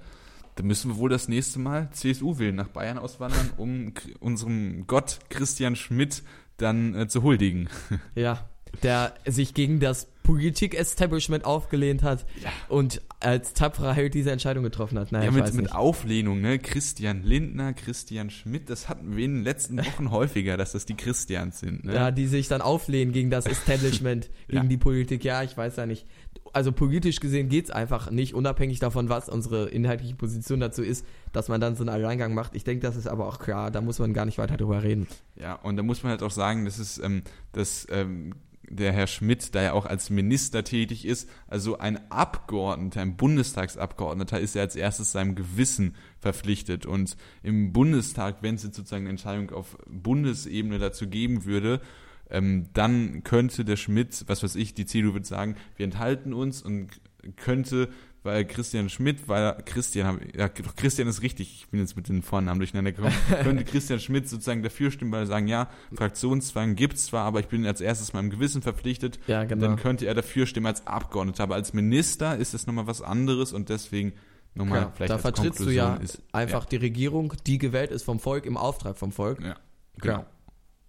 [0.55, 5.19] da müssen wir wohl das nächste Mal CSU wählen, nach Bayern auswandern, um unserem Gott
[5.29, 6.23] Christian Schmidt
[6.61, 7.69] dann äh, zu huldigen.
[8.15, 8.47] Ja,
[8.83, 12.49] der sich gegen das Politik-Establishment aufgelehnt hat Ja.
[12.67, 15.11] und als tapferer Held diese Entscheidung getroffen hat.
[15.11, 15.71] Naja, Ja, mit, mit.
[15.73, 16.59] Auflehnung, ne?
[16.59, 20.95] Christian Lindner, Christian Schmidt, das hatten wir in den letzten Wochen häufiger, dass das die
[20.95, 21.83] Christians sind.
[21.85, 21.95] Ne?
[21.95, 24.69] Ja, die sich dann auflehnen gegen das Establishment, gegen Ja.
[24.69, 25.23] die Politik.
[25.23, 26.05] Ja, ich weiß ja nicht.
[26.53, 31.47] Also politisch gesehen geht's einfach nicht, unabhängig davon, was unsere inhaltliche Position dazu ist, dass
[31.47, 32.55] man dann so einen Alleingang macht.
[32.55, 35.07] Ich denke, das ist aber auch klar, da muss man gar nicht weiter drüber reden.
[35.35, 38.33] Ja, und da muss man halt auch sagen, das ist, ähm, dass ähm,
[38.69, 44.39] der Herr Schmidt, da ja auch als Minister tätig ist, also ein Abgeordneter, ein Bundestagsabgeordneter,
[44.39, 46.85] ist er als erstes seinem Gewissen verpflichtet.
[46.85, 51.81] Und im Bundestag, wenn es jetzt sozusagen eine Entscheidung auf Bundesebene dazu geben würde,
[52.29, 56.61] ähm, dann könnte der Schmidt, was weiß ich, die CDU würde sagen, wir enthalten uns
[56.61, 57.01] und
[57.35, 57.89] könnte
[58.23, 62.21] weil Christian Schmidt, weil Christian, ja, doch Christian ist richtig, ich bin jetzt mit den
[62.21, 67.05] Vornamen durcheinander gekommen, könnte Christian Schmidt sozusagen dafür stimmen, weil er sagen, ja, Fraktionszwang gibt's
[67.05, 69.67] zwar, aber ich bin als erstes meinem Gewissen verpflichtet, Ja, genau.
[69.67, 73.53] dann könnte er dafür stimmen als Abgeordneter, aber als Minister ist das nochmal was anderes
[73.53, 74.13] und deswegen
[74.53, 78.19] nochmal Ja, vielleicht da vertrittst du ja ist, einfach die Regierung, die gewählt ist vom
[78.19, 79.39] Volk, im Auftrag vom Volk.
[79.39, 79.55] ja, ja,
[80.01, 80.17] Klar.
[80.19, 80.29] genau.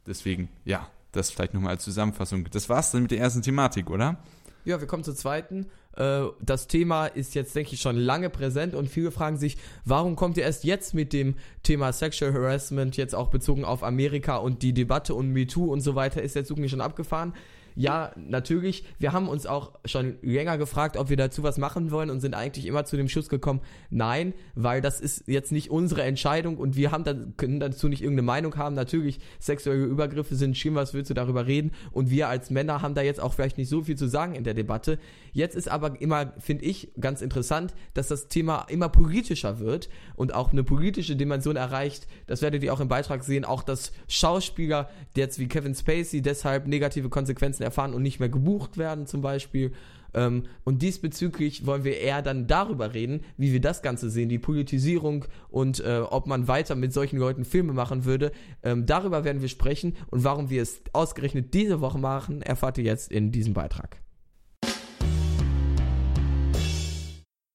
[0.06, 2.44] Deswegen, ja, das vielleicht nochmal als Zusammenfassung.
[2.50, 4.18] Das war's dann mit der ersten Thematik, oder?
[4.64, 5.66] Ja, wir kommen zur zweiten.
[5.96, 10.16] Äh, Das Thema ist jetzt, denke ich, schon lange präsent und viele fragen sich, warum
[10.16, 14.62] kommt ihr erst jetzt mit dem Thema Sexual Harassment, jetzt auch bezogen auf Amerika und
[14.62, 17.34] die Debatte und MeToo und so weiter, ist Zug nicht schon abgefahren?
[17.74, 18.84] Ja, natürlich.
[18.98, 22.34] Wir haben uns auch schon länger gefragt, ob wir dazu was machen wollen und sind
[22.34, 26.76] eigentlich immer zu dem Schluss gekommen, nein, weil das ist jetzt nicht unsere Entscheidung und
[26.76, 28.74] wir haben dann, können dazu nicht irgendeine Meinung haben.
[28.74, 31.72] Natürlich, sexuelle Übergriffe sind schlimm, was willst du darüber reden?
[31.92, 34.44] Und wir als Männer haben da jetzt auch vielleicht nicht so viel zu sagen in
[34.44, 34.98] der Debatte.
[35.32, 40.34] Jetzt ist aber immer, finde ich, ganz interessant, dass das Thema immer politischer wird und
[40.34, 42.06] auch eine politische Dimension erreicht.
[42.26, 46.66] Das werdet ihr auch im Beitrag sehen, auch dass Schauspieler jetzt wie Kevin Spacey deshalb
[46.66, 49.72] negative Konsequenzen erfahren und nicht mehr gebucht werden zum Beispiel.
[50.14, 54.38] Ähm, und diesbezüglich wollen wir eher dann darüber reden, wie wir das Ganze sehen, die
[54.38, 58.32] Politisierung und äh, ob man weiter mit solchen Leuten Filme machen würde.
[58.62, 62.84] Ähm, darüber werden wir sprechen und warum wir es ausgerechnet diese Woche machen, erfahrt ihr
[62.84, 64.00] jetzt in diesem Beitrag.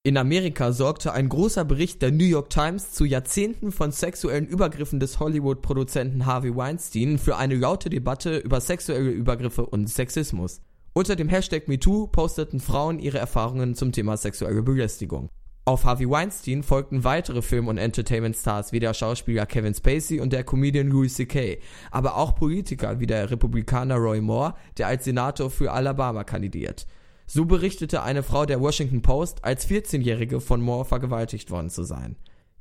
[0.06, 5.00] In Amerika sorgte ein großer Bericht der New York Times zu Jahrzehnten von sexuellen Übergriffen
[5.00, 10.60] des Hollywood-Produzenten Harvey Weinstein für eine laute Debatte über sexuelle Übergriffe und Sexismus.
[10.92, 15.28] Unter dem Hashtag MeToo posteten Frauen ihre Erfahrungen zum Thema sexuelle Belästigung.
[15.64, 20.44] Auf Harvey Weinstein folgten weitere Film- und Entertainment-Stars wie der Schauspieler Kevin Spacey und der
[20.44, 21.58] Comedian Louis C.K.,
[21.90, 26.86] aber auch Politiker wie der Republikaner Roy Moore, der als Senator für Alabama kandidiert.
[27.26, 32.16] So berichtete eine Frau der Washington Post, als 14-Jährige von Moore vergewaltigt worden zu sein.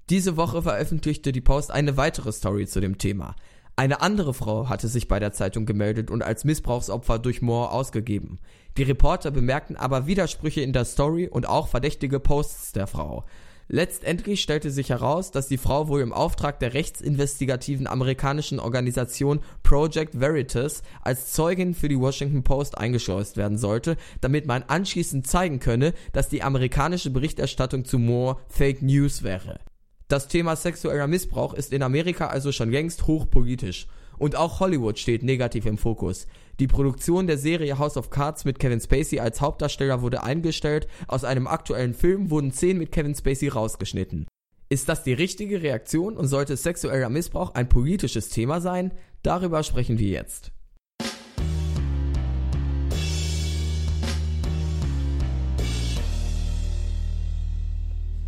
[0.09, 3.35] Diese Woche veröffentlichte die Post eine weitere Story zu dem Thema.
[3.75, 8.39] Eine andere Frau hatte sich bei der Zeitung gemeldet und als Missbrauchsopfer durch Moore ausgegeben.
[8.77, 13.25] Die Reporter bemerkten aber Widersprüche in der Story und auch verdächtige Posts der Frau.
[13.67, 20.19] Letztendlich stellte sich heraus, dass die Frau wohl im Auftrag der rechtsinvestigativen amerikanischen Organisation Project
[20.19, 25.93] Veritas als Zeugin für die Washington Post eingeschleust werden sollte, damit man anschließend zeigen könne,
[26.13, 29.59] dass die amerikanische Berichterstattung zu Moore Fake News wäre.
[30.07, 33.87] Das Thema sexueller Missbrauch ist in Amerika also schon längst hochpolitisch.
[34.17, 36.27] Und auch Hollywood steht negativ im Fokus.
[36.61, 41.25] Die Produktion der Serie House of Cards mit Kevin Spacey als Hauptdarsteller wurde eingestellt, aus
[41.25, 44.25] einem aktuellen Film wurden Szenen mit Kevin Spacey rausgeschnitten.
[44.69, 48.93] Ist das die richtige Reaktion und sollte sexueller Missbrauch ein politisches Thema sein?
[49.21, 50.53] Darüber sprechen wir jetzt.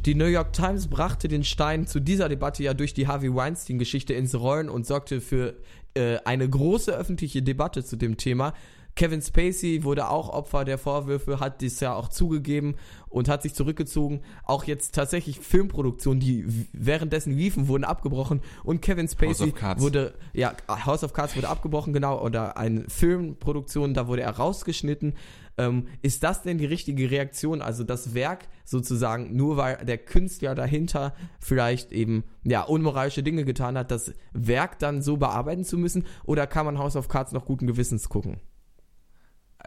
[0.05, 4.13] Die New York Times brachte den Stein zu dieser Debatte ja durch die Harvey Weinstein-Geschichte
[4.13, 5.55] ins Rollen und sorgte für
[5.97, 8.53] äh, eine große öffentliche Debatte zu dem Thema.
[8.97, 12.75] Kevin Spacey wurde auch Opfer der Vorwürfe, hat dies ja auch zugegeben
[13.09, 14.21] und hat sich zurückgezogen.
[14.43, 21.03] Auch jetzt tatsächlich Filmproduktionen, die währenddessen liefen, wurden abgebrochen und Kevin Spacey wurde, ja, House
[21.03, 25.13] of Cards wurde abgebrochen, genau, oder eine Filmproduktion, da wurde er rausgeschnitten.
[25.59, 27.61] Ähm, ist das denn die richtige Reaktion?
[27.61, 33.77] Also das Werk sozusagen, nur weil der Künstler dahinter vielleicht eben ja unmoralische Dinge getan
[33.77, 36.05] hat, das Werk dann so bearbeiten zu müssen?
[36.25, 38.39] Oder kann man House of Cards noch guten Gewissens gucken?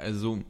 [0.01, 0.41] Also,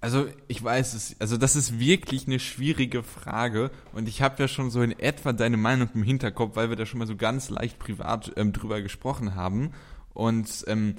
[0.00, 4.48] also ich weiß es, also das ist wirklich eine schwierige Frage und ich habe ja
[4.48, 7.48] schon so in etwa deine Meinung im Hinterkopf, weil wir da schon mal so ganz
[7.48, 9.72] leicht privat ähm, drüber gesprochen haben
[10.12, 10.96] und ähm,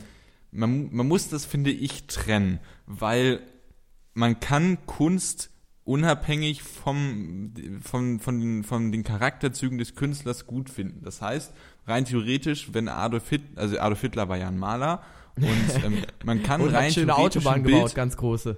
[0.52, 3.41] man, man muss das, finde ich, trennen, weil
[4.13, 5.52] man kann Kunst
[5.84, 11.04] unabhängig vom, vom, von, den, von den Charakterzügen des Künstlers gut finden.
[11.04, 11.54] Das heißt,
[11.86, 15.04] rein theoretisch, wenn Adolf Hitler, also Adolf Hitler war ja ein Maler
[15.38, 18.58] und ähm, man kann Und rein hat schöne Autobahn ein Bild, gebaut, ganz große.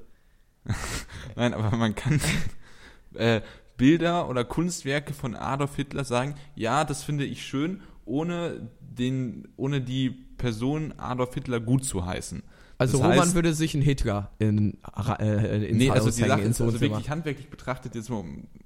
[1.35, 2.19] Nein, aber man kann
[3.13, 3.41] äh,
[3.77, 9.81] Bilder oder Kunstwerke von Adolf Hitler sagen, ja, das finde ich schön, ohne den, ohne
[9.81, 12.43] die Person Adolf Hitler gut zu heißen.
[12.79, 14.77] Also Das Roman heißt- würde sich einen Hitler in,
[15.19, 18.23] äh, ins Nee, Haus also die Sache ist also wirklich handwerklich betrachtet, jetzt mal,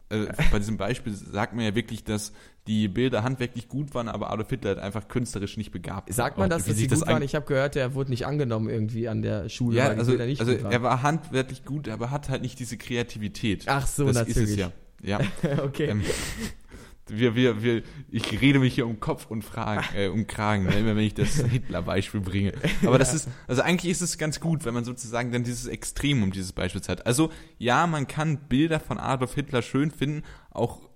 [0.09, 2.33] äh, bei diesem Beispiel sagt man ja wirklich, dass
[2.67, 6.13] die Bilder handwerklich gut waren, aber Adolf Hitler halt einfach künstlerisch nicht begabt.
[6.13, 7.23] Sagt man, Und dass wie das gut waren?
[7.23, 10.83] Ich habe gehört, der wurde nicht angenommen irgendwie an der Schule, Ja, also, also er
[10.83, 13.63] war handwerklich gut, aber hat halt nicht diese Kreativität.
[13.67, 14.37] Ach so, das natürlich.
[14.37, 14.71] ist es ja.
[15.03, 15.19] Ja.
[15.63, 15.89] okay.
[15.89, 16.03] Ähm,
[17.07, 20.79] wir, wir, wir, ich rede mich hier um Kopf und Fragen, äh, um Kragen, ne,
[20.79, 22.53] immer wenn ich das Hitler-Beispiel bringe.
[22.85, 26.31] Aber das ist, also eigentlich ist es ganz gut, wenn man sozusagen dann dieses Extremum
[26.31, 27.05] dieses Beispiels hat.
[27.05, 30.90] Also ja, man kann Bilder von Adolf Hitler schön finden, auch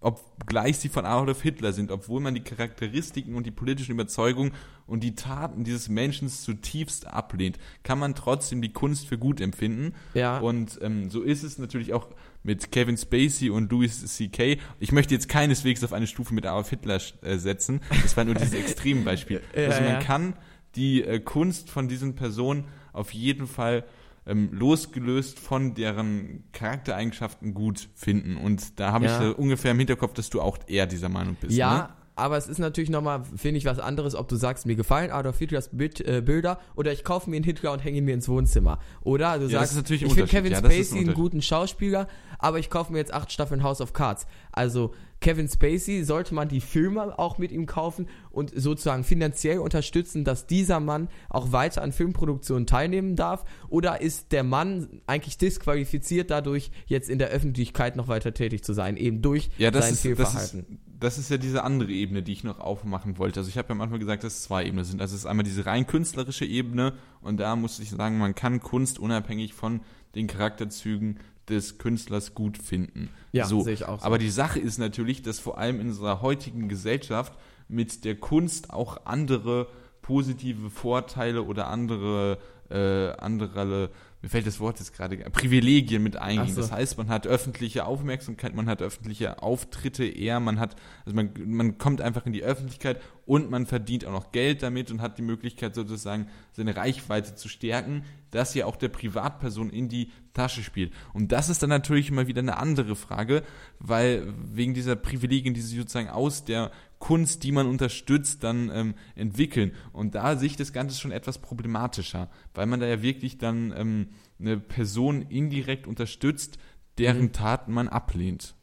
[0.00, 4.52] obgleich sie von Adolf Hitler sind, obwohl man die Charakteristiken und die politischen Überzeugungen
[4.86, 9.94] und die Taten dieses Menschen zutiefst ablehnt, kann man trotzdem die Kunst für gut empfinden.
[10.14, 10.38] Ja.
[10.38, 12.08] Und ähm, so ist es natürlich auch
[12.42, 14.58] mit Kevin Spacey und Louis C.K.
[14.80, 17.80] Ich möchte jetzt keineswegs auf eine Stufe mit Adolf Hitler äh, setzen.
[18.02, 19.42] Das war nur dieses Extrembeispiel.
[19.54, 20.00] Ja, also man ja.
[20.00, 20.34] kann
[20.76, 23.84] die äh, Kunst von diesen Personen auf jeden Fall
[24.28, 28.36] ähm, losgelöst von deren Charaktereigenschaften gut finden.
[28.36, 29.20] Und da habe Ja.
[29.22, 31.56] ich äh, ungefähr im Hinterkopf, dass du auch eher dieser Meinung bist.
[31.56, 31.88] Ja, Ne?
[32.14, 35.38] aber es ist natürlich nochmal, finde ich, was anderes, ob du sagst, mir gefallen Adolf
[35.38, 38.28] Hitlers Bild, äh, Bilder oder ich kaufe mir einen Hitler und hänge ihn mir ins
[38.28, 38.78] Wohnzimmer.
[39.02, 40.26] Oder du Ja, sagst, ich finde.
[40.26, 43.92] Kevin Ja, Spacey einen guten Schauspieler, aber ich kaufe mir jetzt acht Staffeln House of
[43.92, 44.26] Cards.
[44.52, 50.24] Also Kevin Spacey sollte man die Filme auch mit ihm kaufen und sozusagen finanziell unterstützen,
[50.24, 53.44] dass dieser Mann auch weiter an Filmproduktionen teilnehmen darf?
[53.68, 58.72] Oder ist der Mann eigentlich disqualifiziert dadurch, jetzt in der Öffentlichkeit noch weiter tätig zu
[58.72, 60.60] sein, eben durch Ja, das sein ist, das, Fehlverhalten?
[60.60, 63.40] ist, das ist ja diese andere Ebene, die ich noch aufmachen wollte.
[63.40, 65.00] Also ich habe ja am Anfang gesagt, dass es zwei Ebenen sind.
[65.00, 68.60] Also es ist einmal diese rein künstlerische Ebene und da muss ich sagen, man kann
[68.60, 69.80] Kunst unabhängig von
[70.14, 73.10] den Charakterzügen des Künstlers gut finden.
[73.32, 73.62] Ja, so.
[73.62, 74.06] sehe ich auch so.
[74.06, 77.32] Aber die Sache ist natürlich, dass vor allem in unserer heutigen Gesellschaft
[77.68, 79.68] mit der Kunst auch andere
[80.02, 82.38] positive Vorteile oder andere,
[82.70, 86.54] äh, andere, mir fällt das Wort jetzt gerade, Privilegien mit eingehen.
[86.54, 86.60] So.
[86.60, 91.30] Das heißt, man hat öffentliche Aufmerksamkeit, man hat öffentliche Auftritte eher, man hat, also man,
[91.46, 95.18] man kommt einfach in die Öffentlichkeit und man verdient auch noch Geld damit und hat
[95.18, 100.62] die Möglichkeit sozusagen seine Reichweite zu stärken, das ja auch der Privatperson in die Tasche
[100.62, 100.92] spielt.
[101.12, 103.44] Und das ist dann natürlich immer wieder eine andere Frage,
[103.78, 108.94] weil wegen dieser Privilegien, die sich sozusagen aus der Kunst, die man unterstützt, dann ähm,
[109.14, 109.72] entwickeln.
[109.92, 113.72] Und da sehe ich das Ganze schon etwas problematischer, weil man da ja wirklich dann
[113.76, 114.08] ähm,
[114.38, 116.58] eine Person indirekt unterstützt,
[116.98, 118.54] deren Taten man ablehnt.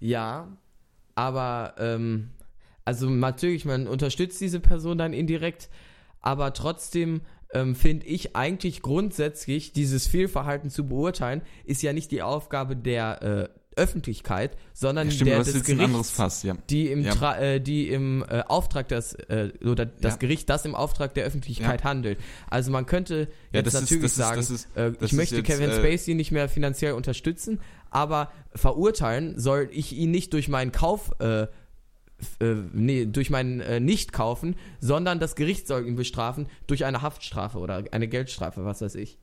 [0.00, 0.56] Ja,
[1.14, 2.30] aber ähm,
[2.84, 5.68] also natürlich, man unterstützt diese Person dann indirekt,
[6.20, 7.22] aber trotzdem
[7.52, 13.22] ähm, finde ich eigentlich grundsätzlich dieses Fehlverhalten zu beurteilen, ist ja nicht die Aufgabe der
[13.22, 16.56] äh, Öffentlichkeit, sondern Ja, stimmt, der des ist Gerichts, Fass, ja.
[16.70, 17.14] die im, Ja.
[17.14, 20.18] Tra äh, die im äh, Auftrag des äh, oder das.
[20.18, 22.18] Gericht, das im Auftrag der Öffentlichkeit handelt.
[22.48, 25.46] Also man könnte jetzt ist- natürlich ist- sagen, ist- äh, das ich ist möchte jetzt,
[25.46, 27.60] Kevin äh, Spacey nicht mehr finanziell unterstützen,
[27.90, 33.78] aber verurteilen soll ich ihn nicht durch meinen Kauf äh, äh, nee, durch meinen äh,
[33.78, 38.94] Nicht-Kaufen, sondern das Gericht soll ihn bestrafen durch eine Haftstrafe oder eine Geldstrafe, was weiß
[38.94, 39.18] ich.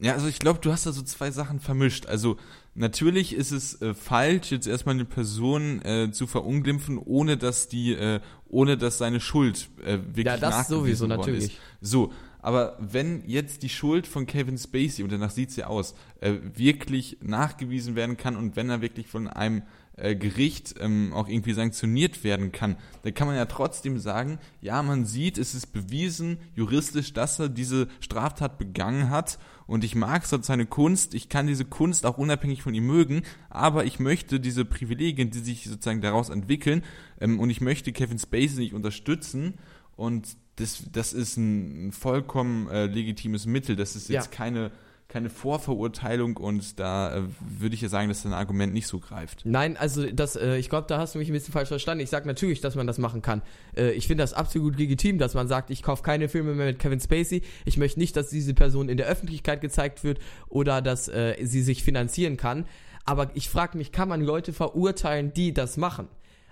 [0.00, 2.06] Ja, also ich glaube, du hast da so zwei Sachen vermischt.
[2.06, 2.36] Also
[2.74, 7.92] natürlich ist es äh, falsch, jetzt erstmal eine Person äh, zu verunglimpfen, ohne dass die,
[7.94, 11.44] äh, ohne dass seine Schuld äh, wirklich Ja, das nachgewiesen sowieso, natürlich.
[11.44, 11.60] Ist.
[11.80, 12.12] So,
[12.46, 17.16] aber wenn jetzt die Schuld von Kevin Spacey, und danach sieht's ja aus, äh, wirklich
[17.20, 19.62] nachgewiesen werden kann und wenn er wirklich von einem
[19.96, 24.82] äh, Gericht ähm, auch irgendwie sanktioniert werden kann, dann kann man ja trotzdem sagen, ja,
[24.82, 30.24] man sieht, es ist bewiesen juristisch, dass er diese Straftat begangen hat und ich mag
[30.26, 34.38] so seine Kunst, ich kann diese Kunst auch unabhängig von ihm mögen, aber ich möchte
[34.40, 36.82] diese Privilegien, die sich sozusagen daraus entwickeln
[37.20, 39.54] ähm, und ich möchte Kevin Spacey nicht unterstützen.
[39.96, 44.30] Und das, das ist ein vollkommen äh, legitimes Mittel, das ist jetzt Ja.
[44.30, 44.70] keine
[45.08, 49.42] keine Vorverurteilung und da äh, würde ich ja sagen, dass dein Argument nicht so greift.
[49.44, 52.02] Nein, also das, äh, ich glaube, da hast du mich ein bisschen falsch verstanden.
[52.02, 53.42] Ich sage natürlich, dass man das machen kann.
[53.76, 56.80] Äh, ich finde das absolut legitim, dass man sagt, ich kaufe keine Filme mehr mit
[56.80, 57.42] Kevin Spacey.
[57.64, 61.62] Ich möchte nicht, dass diese Person in der Öffentlichkeit gezeigt wird oder dass äh, sie
[61.62, 62.66] sich finanzieren kann.
[63.04, 66.08] Aber ich frage mich, kann man Leute verurteilen, die das machen?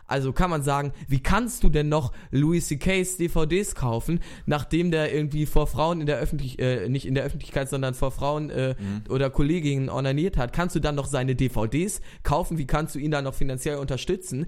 [0.07, 5.15] Also kann man sagen, wie kannst du denn noch Louis C.K.'s DVDs kaufen, nachdem der
[5.15, 8.75] irgendwie vor Frauen in der Öffentlichkeit, äh, nicht in der Öffentlichkeit, sondern vor Frauen äh,
[9.09, 10.53] oder Kolleginnen onaniert hat?
[10.53, 12.59] Kannst du dann noch seine DVDs kaufen?
[12.59, 14.47] Wie kannst du ihn dann noch finanziell unterstützen?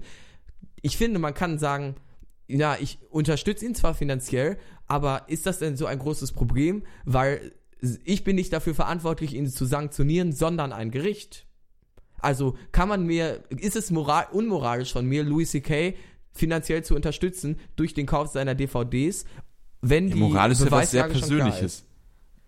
[0.81, 1.95] Ich finde, man kann sagen,
[2.47, 6.83] ja, ich unterstütze ihn zwar finanziell, aber ist das denn so ein großes Problem?
[7.03, 7.51] Weil
[8.05, 11.46] ich bin nicht dafür verantwortlich, ihn zu sanktionieren, sondern ein Gericht.
[12.21, 15.95] Also kann man mir, ist es moral, unmoralisch von mir, Louis C.K.
[16.33, 19.25] finanziell zu unterstützen durch den Kauf seiner DVDs,
[19.81, 21.03] wenn Ja, die Moral ist ja was sehr?
[21.05, 21.83] Persönliches.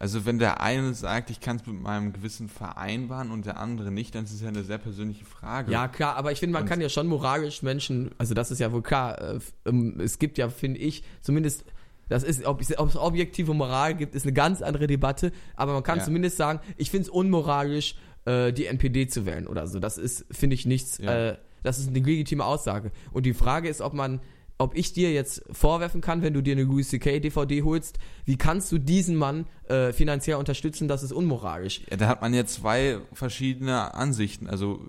[0.01, 3.91] Also wenn der eine sagt, ich kann es mit meinem Gewissen vereinbaren und der andere
[3.91, 5.71] nicht, dann ist es ja eine sehr persönliche Frage.
[5.73, 8.59] Ja, klar, aber ich finde, man Und- kann ja schon moralisch Menschen, also das ist
[8.59, 11.65] ja wohl klar, äh, ähm, es gibt ja, finde ich, zumindest,
[12.07, 15.73] das ist, ob es, ob es objektive Moral gibt, ist eine ganz andere Debatte, aber
[15.73, 16.05] man kann Ja.
[16.05, 17.95] zumindest sagen, ich finde es unmoralisch,
[18.25, 19.79] äh, die NPD zu wählen oder so.
[19.79, 21.31] Das ist, finde ich, nichts, Ja.
[21.31, 22.91] äh, Das ist eine legitime Aussage.
[23.11, 24.21] Und die Frage ist, ob man
[24.61, 27.19] ob ich dir jetzt vorwerfen kann, wenn du dir eine Louis C.K.
[27.21, 31.81] DVD holst, wie kannst du diesen Mann äh, finanziell unterstützen, das ist unmoralisch.
[31.89, 34.47] Ja, da hat man ja zwei verschiedene Ansichten.
[34.47, 34.85] Also,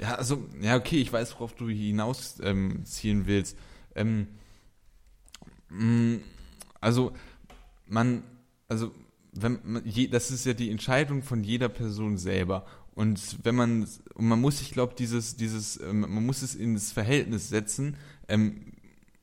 [0.00, 2.84] ja, also, ja, okay, ich weiß, worauf du hinausziehen
[3.20, 3.58] ähm, willst.
[3.96, 4.28] Ähm,
[5.68, 6.20] mh, mm,
[6.80, 7.12] also,
[7.88, 8.22] man,
[8.68, 8.92] also,
[9.32, 12.66] wenn das ist ja die Entscheidung von jeder Person selber.
[12.94, 16.92] Und wenn man, und man muss, ich glaube, dieses, dieses, ähm, man muss es ins
[16.92, 17.96] Verhältnis setzen,
[18.28, 18.72] ähm,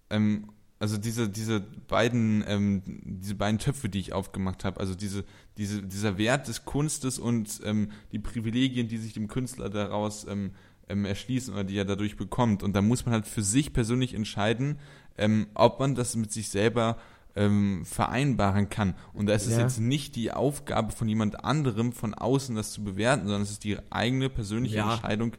[0.09, 0.49] ähm,
[0.79, 5.25] also diese, diese beiden, ähm, diese beiden Töpfe, die ich aufgemacht habe, also diese,
[5.57, 10.51] diese, dieser Wert des Kunstes und ähm, die Privilegien, die sich dem Künstler daraus ähm,
[10.87, 12.63] ähm, erschließen oder die er dadurch bekommt.
[12.63, 14.79] Und da muss man halt für sich persönlich entscheiden,
[15.17, 16.97] ähm, ob man das mit sich selber
[17.35, 18.95] ähm, vereinbaren kann.
[19.13, 19.61] Und da ist es ja.
[19.61, 23.63] jetzt nicht die Aufgabe von jemand anderem von außen das zu bewerten, sondern es ist
[23.63, 24.93] die eigene persönliche ja.
[24.93, 25.33] Entscheidung,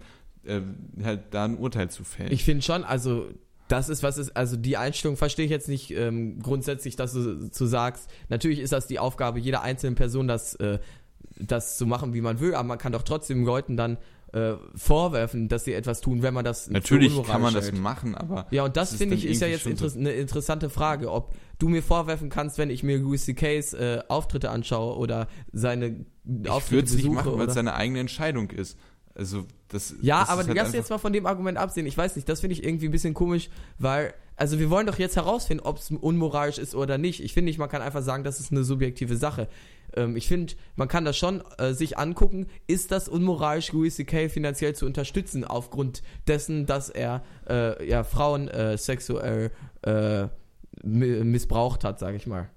[0.44, 0.60] äh,
[1.02, 2.32] halt da ein Urteil zu fällen.
[2.32, 3.28] Ich finde schon, also
[3.68, 7.50] das ist, was ist, also die Einstellung verstehe ich jetzt nicht ähm, grundsätzlich, dass du
[7.50, 10.78] zu sagst, natürlich ist das die Aufgabe jeder einzelnen Person, das, äh,
[11.38, 13.98] das zu machen, wie man will, aber man kann doch trotzdem Leuten dann
[14.32, 18.46] äh, vorwerfen, dass sie etwas tun, wenn man das Natürlich kann man das machen, aber
[18.50, 21.34] ja und das, das finde ich ist ja jetzt inter so eine interessante Frage, ob
[21.58, 26.50] du mir vorwerfen kannst, wenn ich mir Louis C.K.'s äh, Auftritte anschaue oder seine ich
[26.50, 26.66] Auftritte.
[26.66, 28.78] Ich würde es nicht machen, weil es seine eigene Entscheidung ist.
[29.14, 31.86] Also das, ja, das aber halt lass jetzt mal von dem Argument absehen.
[31.86, 34.98] Ich weiß nicht, das finde ich irgendwie ein bisschen komisch, weil, also wir wollen doch
[34.98, 37.22] jetzt herausfinden, ob es unmoralisch ist oder nicht.
[37.22, 39.48] Ich finde nicht, man kann einfach sagen, das ist eine subjektive Sache.
[39.96, 44.28] Ähm, ich finde, man kann das schon äh, sich angucken, ist das unmoralisch, Louis C.K.
[44.28, 49.50] finanziell zu unterstützen, aufgrund dessen, dass er äh, ja, Frauen äh, sexuell
[49.82, 50.28] äh,
[50.82, 52.50] missbraucht hat, sage ich mal.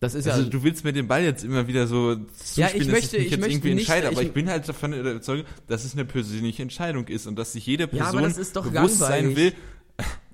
[0.00, 2.74] Das ist also, ja, du willst mir den Ball jetzt immer wieder so zuspielen, ja,
[2.74, 5.46] ich möchte, ich, ich jetzt irgendwie nicht, entscheide, aber ich, ich, bin halt davon überzeugt,
[5.68, 9.52] dass es eine persönliche Entscheidung ist und dass sich jede Person ja, bewusst sein will.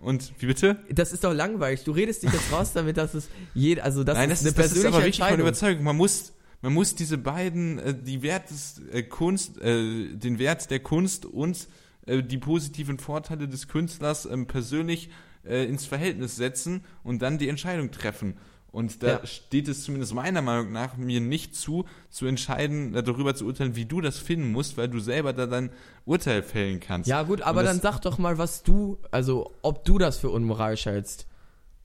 [0.00, 0.76] Und wie bitte?
[0.90, 1.84] Das ist doch langweilig.
[1.84, 4.54] Du redest dich jetzt raus damit, dass es jede, also das Nein, ist das, eine
[4.54, 5.84] persönliche das ist aber wirklich von Überzeugung.
[5.84, 6.32] Man muss,
[6.62, 11.26] man muss diese beiden, äh, die Wert des äh, Kunst, äh, den Wert der Kunst
[11.26, 11.68] und
[12.06, 15.10] äh, die positiven Vorteile des Künstlers ähm, persönlich
[15.44, 18.36] äh, ins Verhältnis setzen und dann die Entscheidung treffen.
[18.78, 19.26] Und da ja.
[19.26, 23.74] steht es zumindest meiner Meinung nach mir nicht zu, zu entscheiden, äh, darüber zu urteilen,
[23.74, 25.70] wie du das finden musst, weil du selber da dein
[26.04, 27.08] Urteil fällen kannst.
[27.08, 30.86] Ja, gut, aber dann sag doch mal, was du, also ob du das für unmoralisch
[30.86, 31.26] hältst.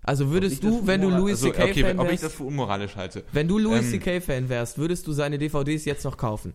[0.04, 1.64] Also würdest du, wenn du Louis C.K.
[1.64, 3.24] Also, okay, Fan wärst, ob ich das für unmoralisch halte.
[3.32, 4.22] Wenn du Louis ähm, C.K.
[4.22, 6.54] Fan wärst, würdest du seine DVDs jetzt noch kaufen?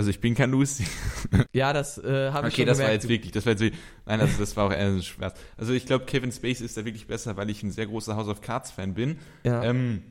[0.00, 0.86] Also ich bin kein Lucy.
[1.52, 3.82] ja, das äh, habe ich schon Okay, das war jetzt wirklich, das war jetzt wirklich,
[4.06, 5.34] nein, also das war auch eher ein Spaß.
[5.58, 8.28] Also ich glaube, Kevin Spacey ist da wirklich besser, weil ich ein sehr großer House
[8.28, 9.18] of Cards Fan bin.
[9.44, 9.62] Ja.
[9.62, 10.04] Ähm,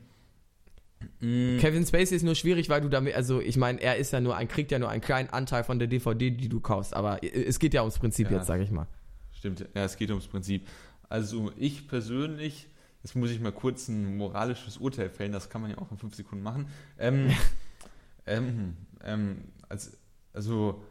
[1.21, 1.57] mm.
[1.57, 4.37] Kevin Spacey ist nur schwierig, weil du damit, also ich meine, er ist ja nur
[4.37, 7.57] ein, kriegt ja nur einen kleinen Anteil von der DVD, die du kaufst, aber es
[7.57, 8.85] geht ja ums Prinzip ja, jetzt, sage ich mal.
[9.31, 10.67] Stimmt, ja, es geht ums Prinzip.
[11.09, 12.67] Also ich persönlich,
[13.01, 15.97] jetzt muss ich mal kurz ein moralisches Urteil fällen, das kann man ja auch in
[15.97, 16.67] fünf Sekunden machen.
[16.99, 17.31] Ähm,
[18.27, 19.97] ähm, ähm, als,
[20.33, 20.83] also.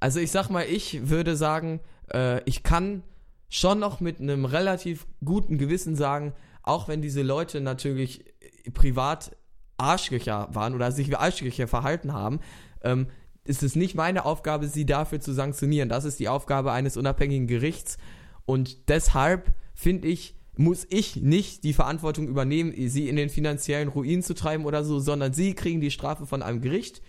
[0.00, 1.80] Also ich sag mal, ich würde sagen,
[2.12, 3.02] äh, ich kann
[3.48, 8.24] schon noch mit einem relativ guten Gewissen sagen, auch wenn diese Leute natürlich
[8.74, 9.36] privat
[9.76, 12.40] Arschlöcher waren oder sich wie Arschlöcher verhalten haben,
[12.82, 13.08] ähm,
[13.44, 15.88] ist es nicht meine Aufgabe, sie dafür zu sanktionieren.
[15.88, 17.98] Das ist die Aufgabe eines unabhängigen Gerichts.
[18.46, 24.22] Und deshalb finde ich, muss ich nicht die Verantwortung übernehmen, sie in den finanziellen Ruin
[24.22, 27.02] zu treiben oder so, sondern sie kriegen die Strafe von einem Gericht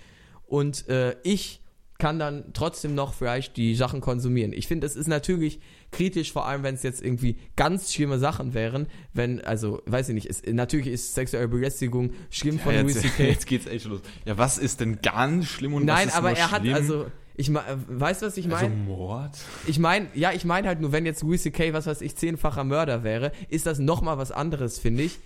[0.48, 1.62] und äh, ich
[1.98, 4.52] kann dann trotzdem noch vielleicht die Sachen konsumieren.
[4.52, 5.60] Ich finde, es ist natürlich
[5.91, 10.16] kritisch, vor allem wenn es jetzt irgendwie ganz schlimme Sachen wären, wenn, also, weiß ich
[10.16, 13.24] nicht, es, natürlich ist sexuelle Belästigung schlimm ja, von Louis C.K.
[13.30, 14.02] Jetzt geht's echt los.
[14.26, 16.74] Ja, was ist denn ganz schlimm und Nein, was ist aber er schlimm?
[16.74, 17.06] hat, also,
[17.38, 18.69] ich weißt du, was ich meine?
[18.69, 19.38] Also Mord?
[19.67, 22.63] Ich meine, ja, ich meine halt nur, wenn jetzt Louis C.K., was weiß ich, zehnfacher
[22.63, 25.19] Mörder wäre, ist das nochmal was anderes, finde ich.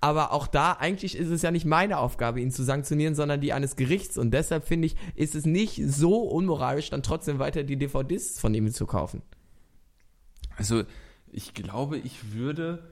[0.00, 3.52] Aber auch da, eigentlich ist es ja nicht meine Aufgabe, ihn zu sanktionieren, sondern die
[3.52, 4.18] eines Gerichts.
[4.18, 8.52] Und deshalb finde ich, ist es nicht so unmoralisch, dann trotzdem weiter die DVDs von
[8.54, 9.22] ihm zu kaufen.
[10.56, 10.82] Also,
[11.30, 12.82] ich glaube, ich würde,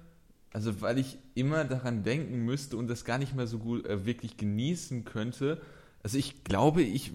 [0.53, 4.07] also weil ich immer daran denken müsste und das gar nicht mehr so gut äh,
[4.07, 5.61] wirklich genießen könnte,
[6.03, 7.13] also ich glaube, ich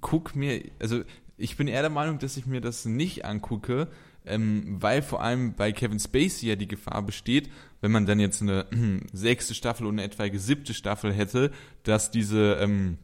[0.00, 1.02] gucke mir, also
[1.36, 3.88] ich bin eher der Meinung, dass ich mir das nicht angucke,
[4.24, 8.42] ähm, weil vor allem bei Kevin Spacey ja die Gefahr besteht, wenn man dann jetzt
[8.42, 11.52] eine äh, sechste Staffel und eine etwaige siebte Staffel hätte,
[11.84, 12.98] dass diese, ähm,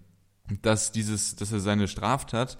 [0.62, 2.58] dass dieses, dass er seine Straftat,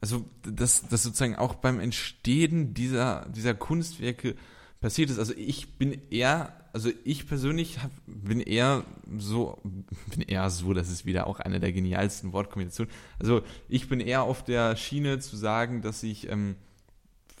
[0.00, 4.36] also dass, dass sozusagen auch beim Entstehen dieser, dieser Kunstwerke
[4.80, 5.18] passiert ist.
[5.18, 8.84] Also ich bin eher also ich persönlich hab, bin eher
[9.16, 9.58] so,
[10.10, 12.92] bin eher so, das ist wieder auch eine der genialsten Wortkombinationen.
[13.20, 16.56] Also ich bin eher auf der Schiene zu sagen, dass ich ähm,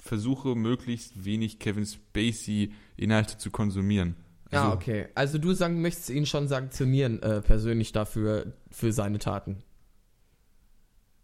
[0.00, 4.14] versuche, möglichst wenig Kevin Spacey-Inhalte zu konsumieren.
[4.52, 5.08] Ja, Also, okay.
[5.16, 9.64] Also du sagen, möchtest ihn schon sanktionieren, äh, persönlich dafür, für seine Taten.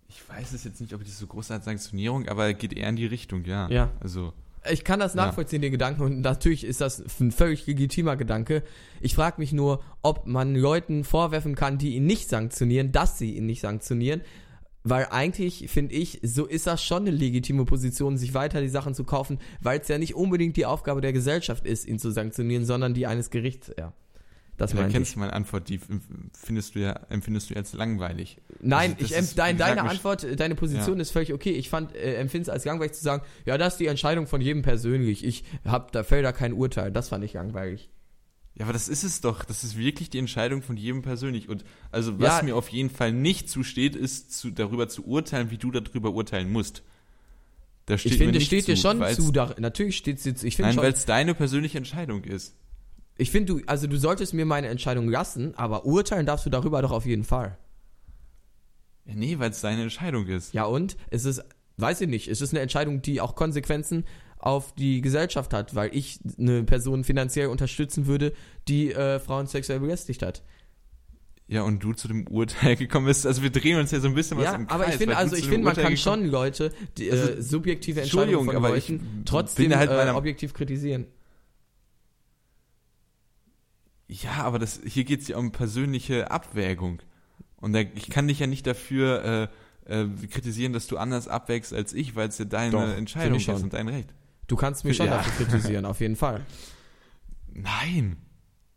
[0.08, 2.88] Ich weiß es jetzt nicht, ob ich das so groß als Sanktionierung, aber geht eher
[2.88, 3.68] in die Richtung, ja.
[3.68, 3.92] Ja.
[4.00, 4.32] Also,
[4.70, 5.26] Ich kann das Ja.
[5.26, 8.62] nachvollziehen, den Gedanken, und natürlich ist das ein völlig legitimer Gedanke.
[9.00, 13.36] Ich frage mich nur, ob man Leuten vorwerfen kann, die ihn nicht sanktionieren, dass sie
[13.36, 14.20] ihn nicht sanktionieren.
[14.82, 18.94] Weil eigentlich, finde ich, so ist das schon eine legitime Position, sich weiter die Sachen
[18.94, 22.64] zu kaufen, weil es ja nicht unbedingt die Aufgabe der Gesellschaft ist, ihn zu sanktionieren,
[22.64, 23.92] sondern die eines Gerichts, ja.
[24.60, 25.16] Das ja, kennst ich.
[25.16, 25.80] meine Antwort, die
[26.34, 28.36] findest du ja, empfindest du als langweilig.
[28.60, 31.52] Nein, Also ich ist, dein, deine Antwort, äh, deine Position ist völlig okay.
[31.52, 34.40] Ich fand, äh, empfinde es als langweilig zu sagen, ja, das ist die Entscheidung von
[34.40, 35.24] jedem persönlich.
[35.24, 36.92] Ich hab, da fällt da kein Urteil.
[36.92, 37.88] Das fand ich langweilig.
[38.54, 39.44] Ja, aber das ist es doch.
[39.44, 41.48] Das ist wirklich die Entscheidung von jedem persönlich.
[41.48, 42.42] Und also was Ja.
[42.42, 46.52] mir auf jeden Fall nicht zusteht, ist zu, darüber zu urteilen, wie du darüber urteilen
[46.52, 46.82] musst.
[47.86, 49.32] Da steht Ich finde, es steht dir zu, schon weil's- zu.
[49.32, 50.46] Da, natürlich steht es dir zu.
[50.46, 50.84] Ich finde Nein, schon.
[50.84, 52.54] weil es deine persönliche Entscheidung ist.
[53.20, 56.80] Ich finde, du, also du solltest mir meine Entscheidung lassen, aber urteilen darfst du darüber
[56.80, 57.58] doch auf jeden Fall.
[59.04, 60.54] Ja, nee, weil es deine Entscheidung ist.
[60.54, 60.96] Ja und?
[61.10, 61.42] Es ist,
[61.76, 64.04] weiß ich nicht, es ist eine Entscheidung, die auch Konsequenzen
[64.38, 68.32] auf die Gesellschaft hat, weil ich eine Person finanziell unterstützen würde,
[68.68, 70.42] die äh, Frauen sexuell belästigt hat.
[71.46, 73.26] Ja, und du zu dem Urteil gekommen bist.
[73.26, 74.74] Also wir drehen uns ja so ein bisschen was Ja, im Kreis.
[74.74, 78.00] aber ich finde, also ich finde, man Urteil kann schon Leute, die, äh, Also, subjektive
[78.00, 81.06] Entscheidungen von aber Leuten trotzdem halt äh, objektiv kritisieren.
[84.12, 87.00] Ja, aber das, hier geht es ja um persönliche Abwägung.
[87.58, 89.48] Und da, ich kann dich ja nicht dafür
[89.86, 93.38] äh, äh, kritisieren, dass du anders abwägst als ich, weil es ja deine Doch, Entscheidung
[93.38, 94.12] ist und dein Recht.
[94.48, 95.18] Du kannst mich schon Ja.
[95.18, 96.44] dafür kritisieren, auf jeden Fall.
[97.52, 98.16] Nein.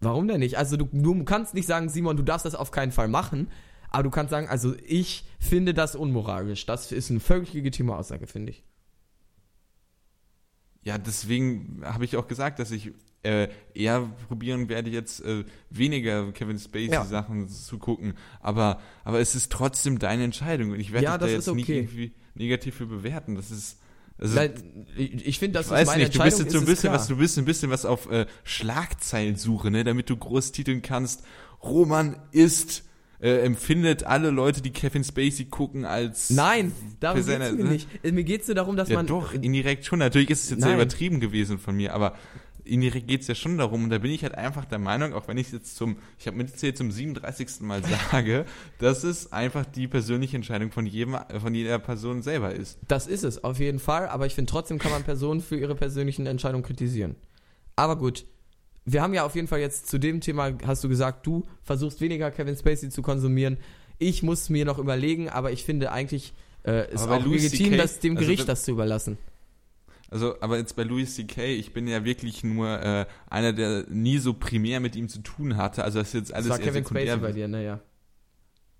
[0.01, 0.59] Warum denn nicht?
[0.59, 3.49] Also du, du kannst nicht sagen, Simon, du darfst das auf keinen Fall machen,
[3.89, 6.67] aber du kannst sagen, also ich finde das unmoralisch.
[6.67, 8.63] Das ist eine völlig legitime Aussage, finde ich.
[10.83, 12.91] Ja, deswegen habe ich auch gesagt, dass ich
[13.23, 16.61] äh, eher probieren werde, jetzt äh, weniger Kevin Ja.
[16.61, 18.13] Spacey-Sachen zu gucken.
[18.41, 20.71] Aber, aber es ist trotzdem deine Entscheidung.
[20.71, 21.79] Und ich werde Ja, dich da das jetzt ist nicht okay.
[21.79, 23.35] irgendwie negativ für bewerten.
[23.35, 23.79] Das ist.
[24.19, 26.57] Also, Nein, ich ich finde, das ich ist weiß meine nicht, du bist jetzt so
[26.59, 26.95] ein ist bisschen klar.
[26.99, 31.23] was, du bist ein bisschen was auf äh, Schlagzeilensuche, ne, damit du groß titeln kannst.
[31.63, 32.83] Roman ist,
[33.21, 37.63] äh, empfindet alle Leute, die Kevin Spacey gucken, als Nein, darum geht's mir ne?
[37.71, 37.87] nicht.
[38.03, 39.99] Mir geht's nur darum, dass Ja, man doch, indirekt schon.
[39.99, 40.79] Natürlich ist es jetzt sehr Nein.
[40.81, 42.15] übertrieben gewesen von mir, aber
[42.65, 43.85] indirekt geht es ja schon darum.
[43.85, 46.27] Und da bin ich halt einfach der Meinung, auch wenn ich es jetzt zum, ich
[46.27, 47.61] habe mir jetzt zum 37.
[47.61, 48.45] Mal sage,
[48.79, 52.79] dass es einfach die persönliche Entscheidung von jedem, von jeder Person selber ist.
[52.87, 54.07] Das ist es, auf jeden Fall.
[54.07, 57.15] Aber ich finde, trotzdem kann man Personen für ihre persönlichen Entscheidungen kritisieren.
[57.75, 58.25] Aber gut.
[58.85, 62.01] Wir haben ja auf jeden Fall jetzt zu dem Thema, hast du gesagt, du versuchst
[62.01, 63.57] weniger Kevin Spacey zu konsumieren.
[63.97, 66.33] Ich muss mir noch überlegen, aber ich finde eigentlich,
[66.65, 69.17] äh, ist Aber auch legitim, CK das dem also Gericht das zu überlassen.
[70.13, 74.19] Also, aber jetzt bei Louis C.K., ich bin ja wirklich nur äh, einer, der nie
[74.19, 75.83] so primär mit ihm zu tun hatte.
[75.83, 76.85] Also das ist jetzt Das alles war eher Kevin.
[76.85, 77.79] Spacey bei dir, naja.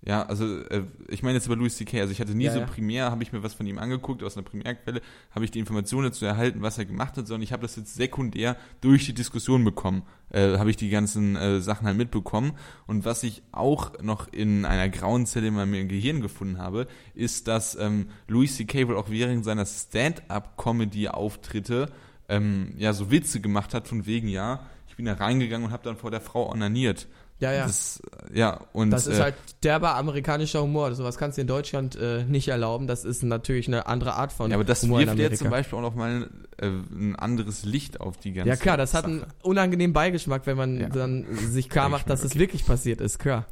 [0.05, 2.59] Ja, also äh, ich meine jetzt über Louis C.K., also ich hatte nie Ja, so
[2.59, 2.65] ja.
[2.65, 4.99] primär, habe ich mir was von ihm angeguckt, aus einer Primärquelle,
[5.31, 7.95] habe ich die Informationen dazu erhalten, was er gemacht hat, sondern ich habe das jetzt
[7.95, 12.51] sekundär durch die Diskussion bekommen, äh, habe ich die ganzen äh, Sachen halt mitbekommen.
[12.85, 17.47] Und was ich auch noch in einer grauen Zelle in meinem Gehirn gefunden habe, ist,
[17.47, 18.89] dass ähm, Louis C.K.
[18.89, 21.93] wohl auch während seiner Stand-up-Comedy-Auftritte
[22.27, 25.83] ähm, ja so Witze gemacht hat von wegen, ja, ich bin da reingegangen und habe
[25.83, 27.07] dann vor der Frau onaniert.
[27.39, 27.65] Ja, ja.
[27.65, 28.01] Das,
[28.33, 30.93] ja, und Das ist äh, halt derber amerikanischer Humor.
[30.95, 32.87] Sowas kannst du in Deutschland äh, nicht erlauben.
[32.87, 35.77] Das ist natürlich eine andere Art von Ja, aber das Humor wirft jetzt zum Beispiel
[35.77, 39.11] auch noch mal äh, ein anderes Licht auf die ganze Ja klar, das hat Sache.
[39.13, 40.89] einen unangenehmen Beigeschmack, wenn man Ja.
[40.89, 43.45] dann sich klar macht, dass es wirklich passiert ist, klar.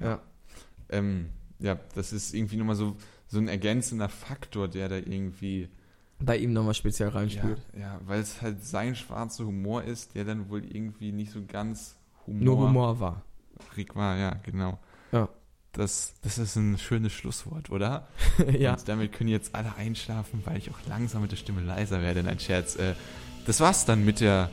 [0.00, 0.20] Ja.
[0.88, 1.28] Ähm,
[1.60, 2.96] ja, das ist irgendwie nochmal so,
[3.28, 5.68] so ein ergänzender Faktor, der da irgendwie,
[6.18, 7.58] Bei ihm nochmal speziell ja, reinspielt.
[7.78, 11.94] ja weil es halt sein schwarzer Humor ist, der dann wohl irgendwie nicht so ganz
[12.26, 13.22] Humor, Nur Humor war.
[13.94, 14.78] war, ja, genau.
[15.12, 15.28] Ja.
[15.72, 18.08] Das, das ist ein schönes Schlusswort, oder?
[18.58, 18.72] ja.
[18.74, 22.22] Und damit können jetzt alle einschlafen, weil ich auch langsam mit der Stimme leiser werde.
[22.22, 22.76] Nein, Scherz.
[22.76, 22.94] Äh,
[23.46, 24.50] das war's dann mit der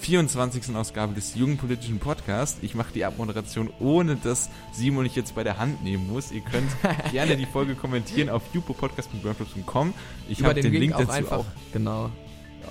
[0.00, 0.74] 24.
[0.74, 2.58] Ausgabe des Jungen Politischen Podcasts.
[2.62, 6.32] Ich mache die Abmoderation, ohne dass Simon ich jetzt bei der Hand nehmen muss.
[6.32, 6.70] Ihr könnt
[7.12, 9.94] gerne die Folge kommentieren auf jupopodcast.wordpress.com.
[10.28, 11.38] Ich habe den, den, Link, Link, auch dazu einfach.
[11.38, 12.10] auch Genau.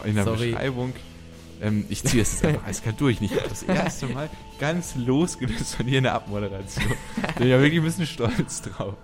[0.04, 0.52] in der Sorry.
[0.52, 0.94] Beschreibung.
[1.62, 3.22] Ähm, ich ziehe es jetzt einfach eiskalt durch.
[3.22, 6.86] Nicht das erste Mal ganz losgelöst von hier in der Abmoderation.
[7.38, 8.96] Bin ja wirklich ein bisschen stolz drauf.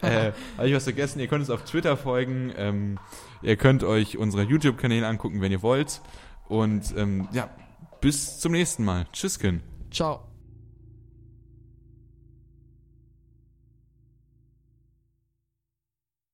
[0.00, 1.20] Äh, Habe ich was vergessen?
[1.20, 2.52] Ihr könnt uns auf Twitter folgen.
[2.56, 2.98] Ähm,
[3.42, 6.00] ihr könnt euch unsere YouTube-Kanäle angucken, wenn ihr wollt.
[6.48, 7.50] Und ähm, ja,
[8.00, 9.06] bis zum nächsten Mal.
[9.12, 9.62] Tschüss, Ken.
[9.90, 10.27] Ciao.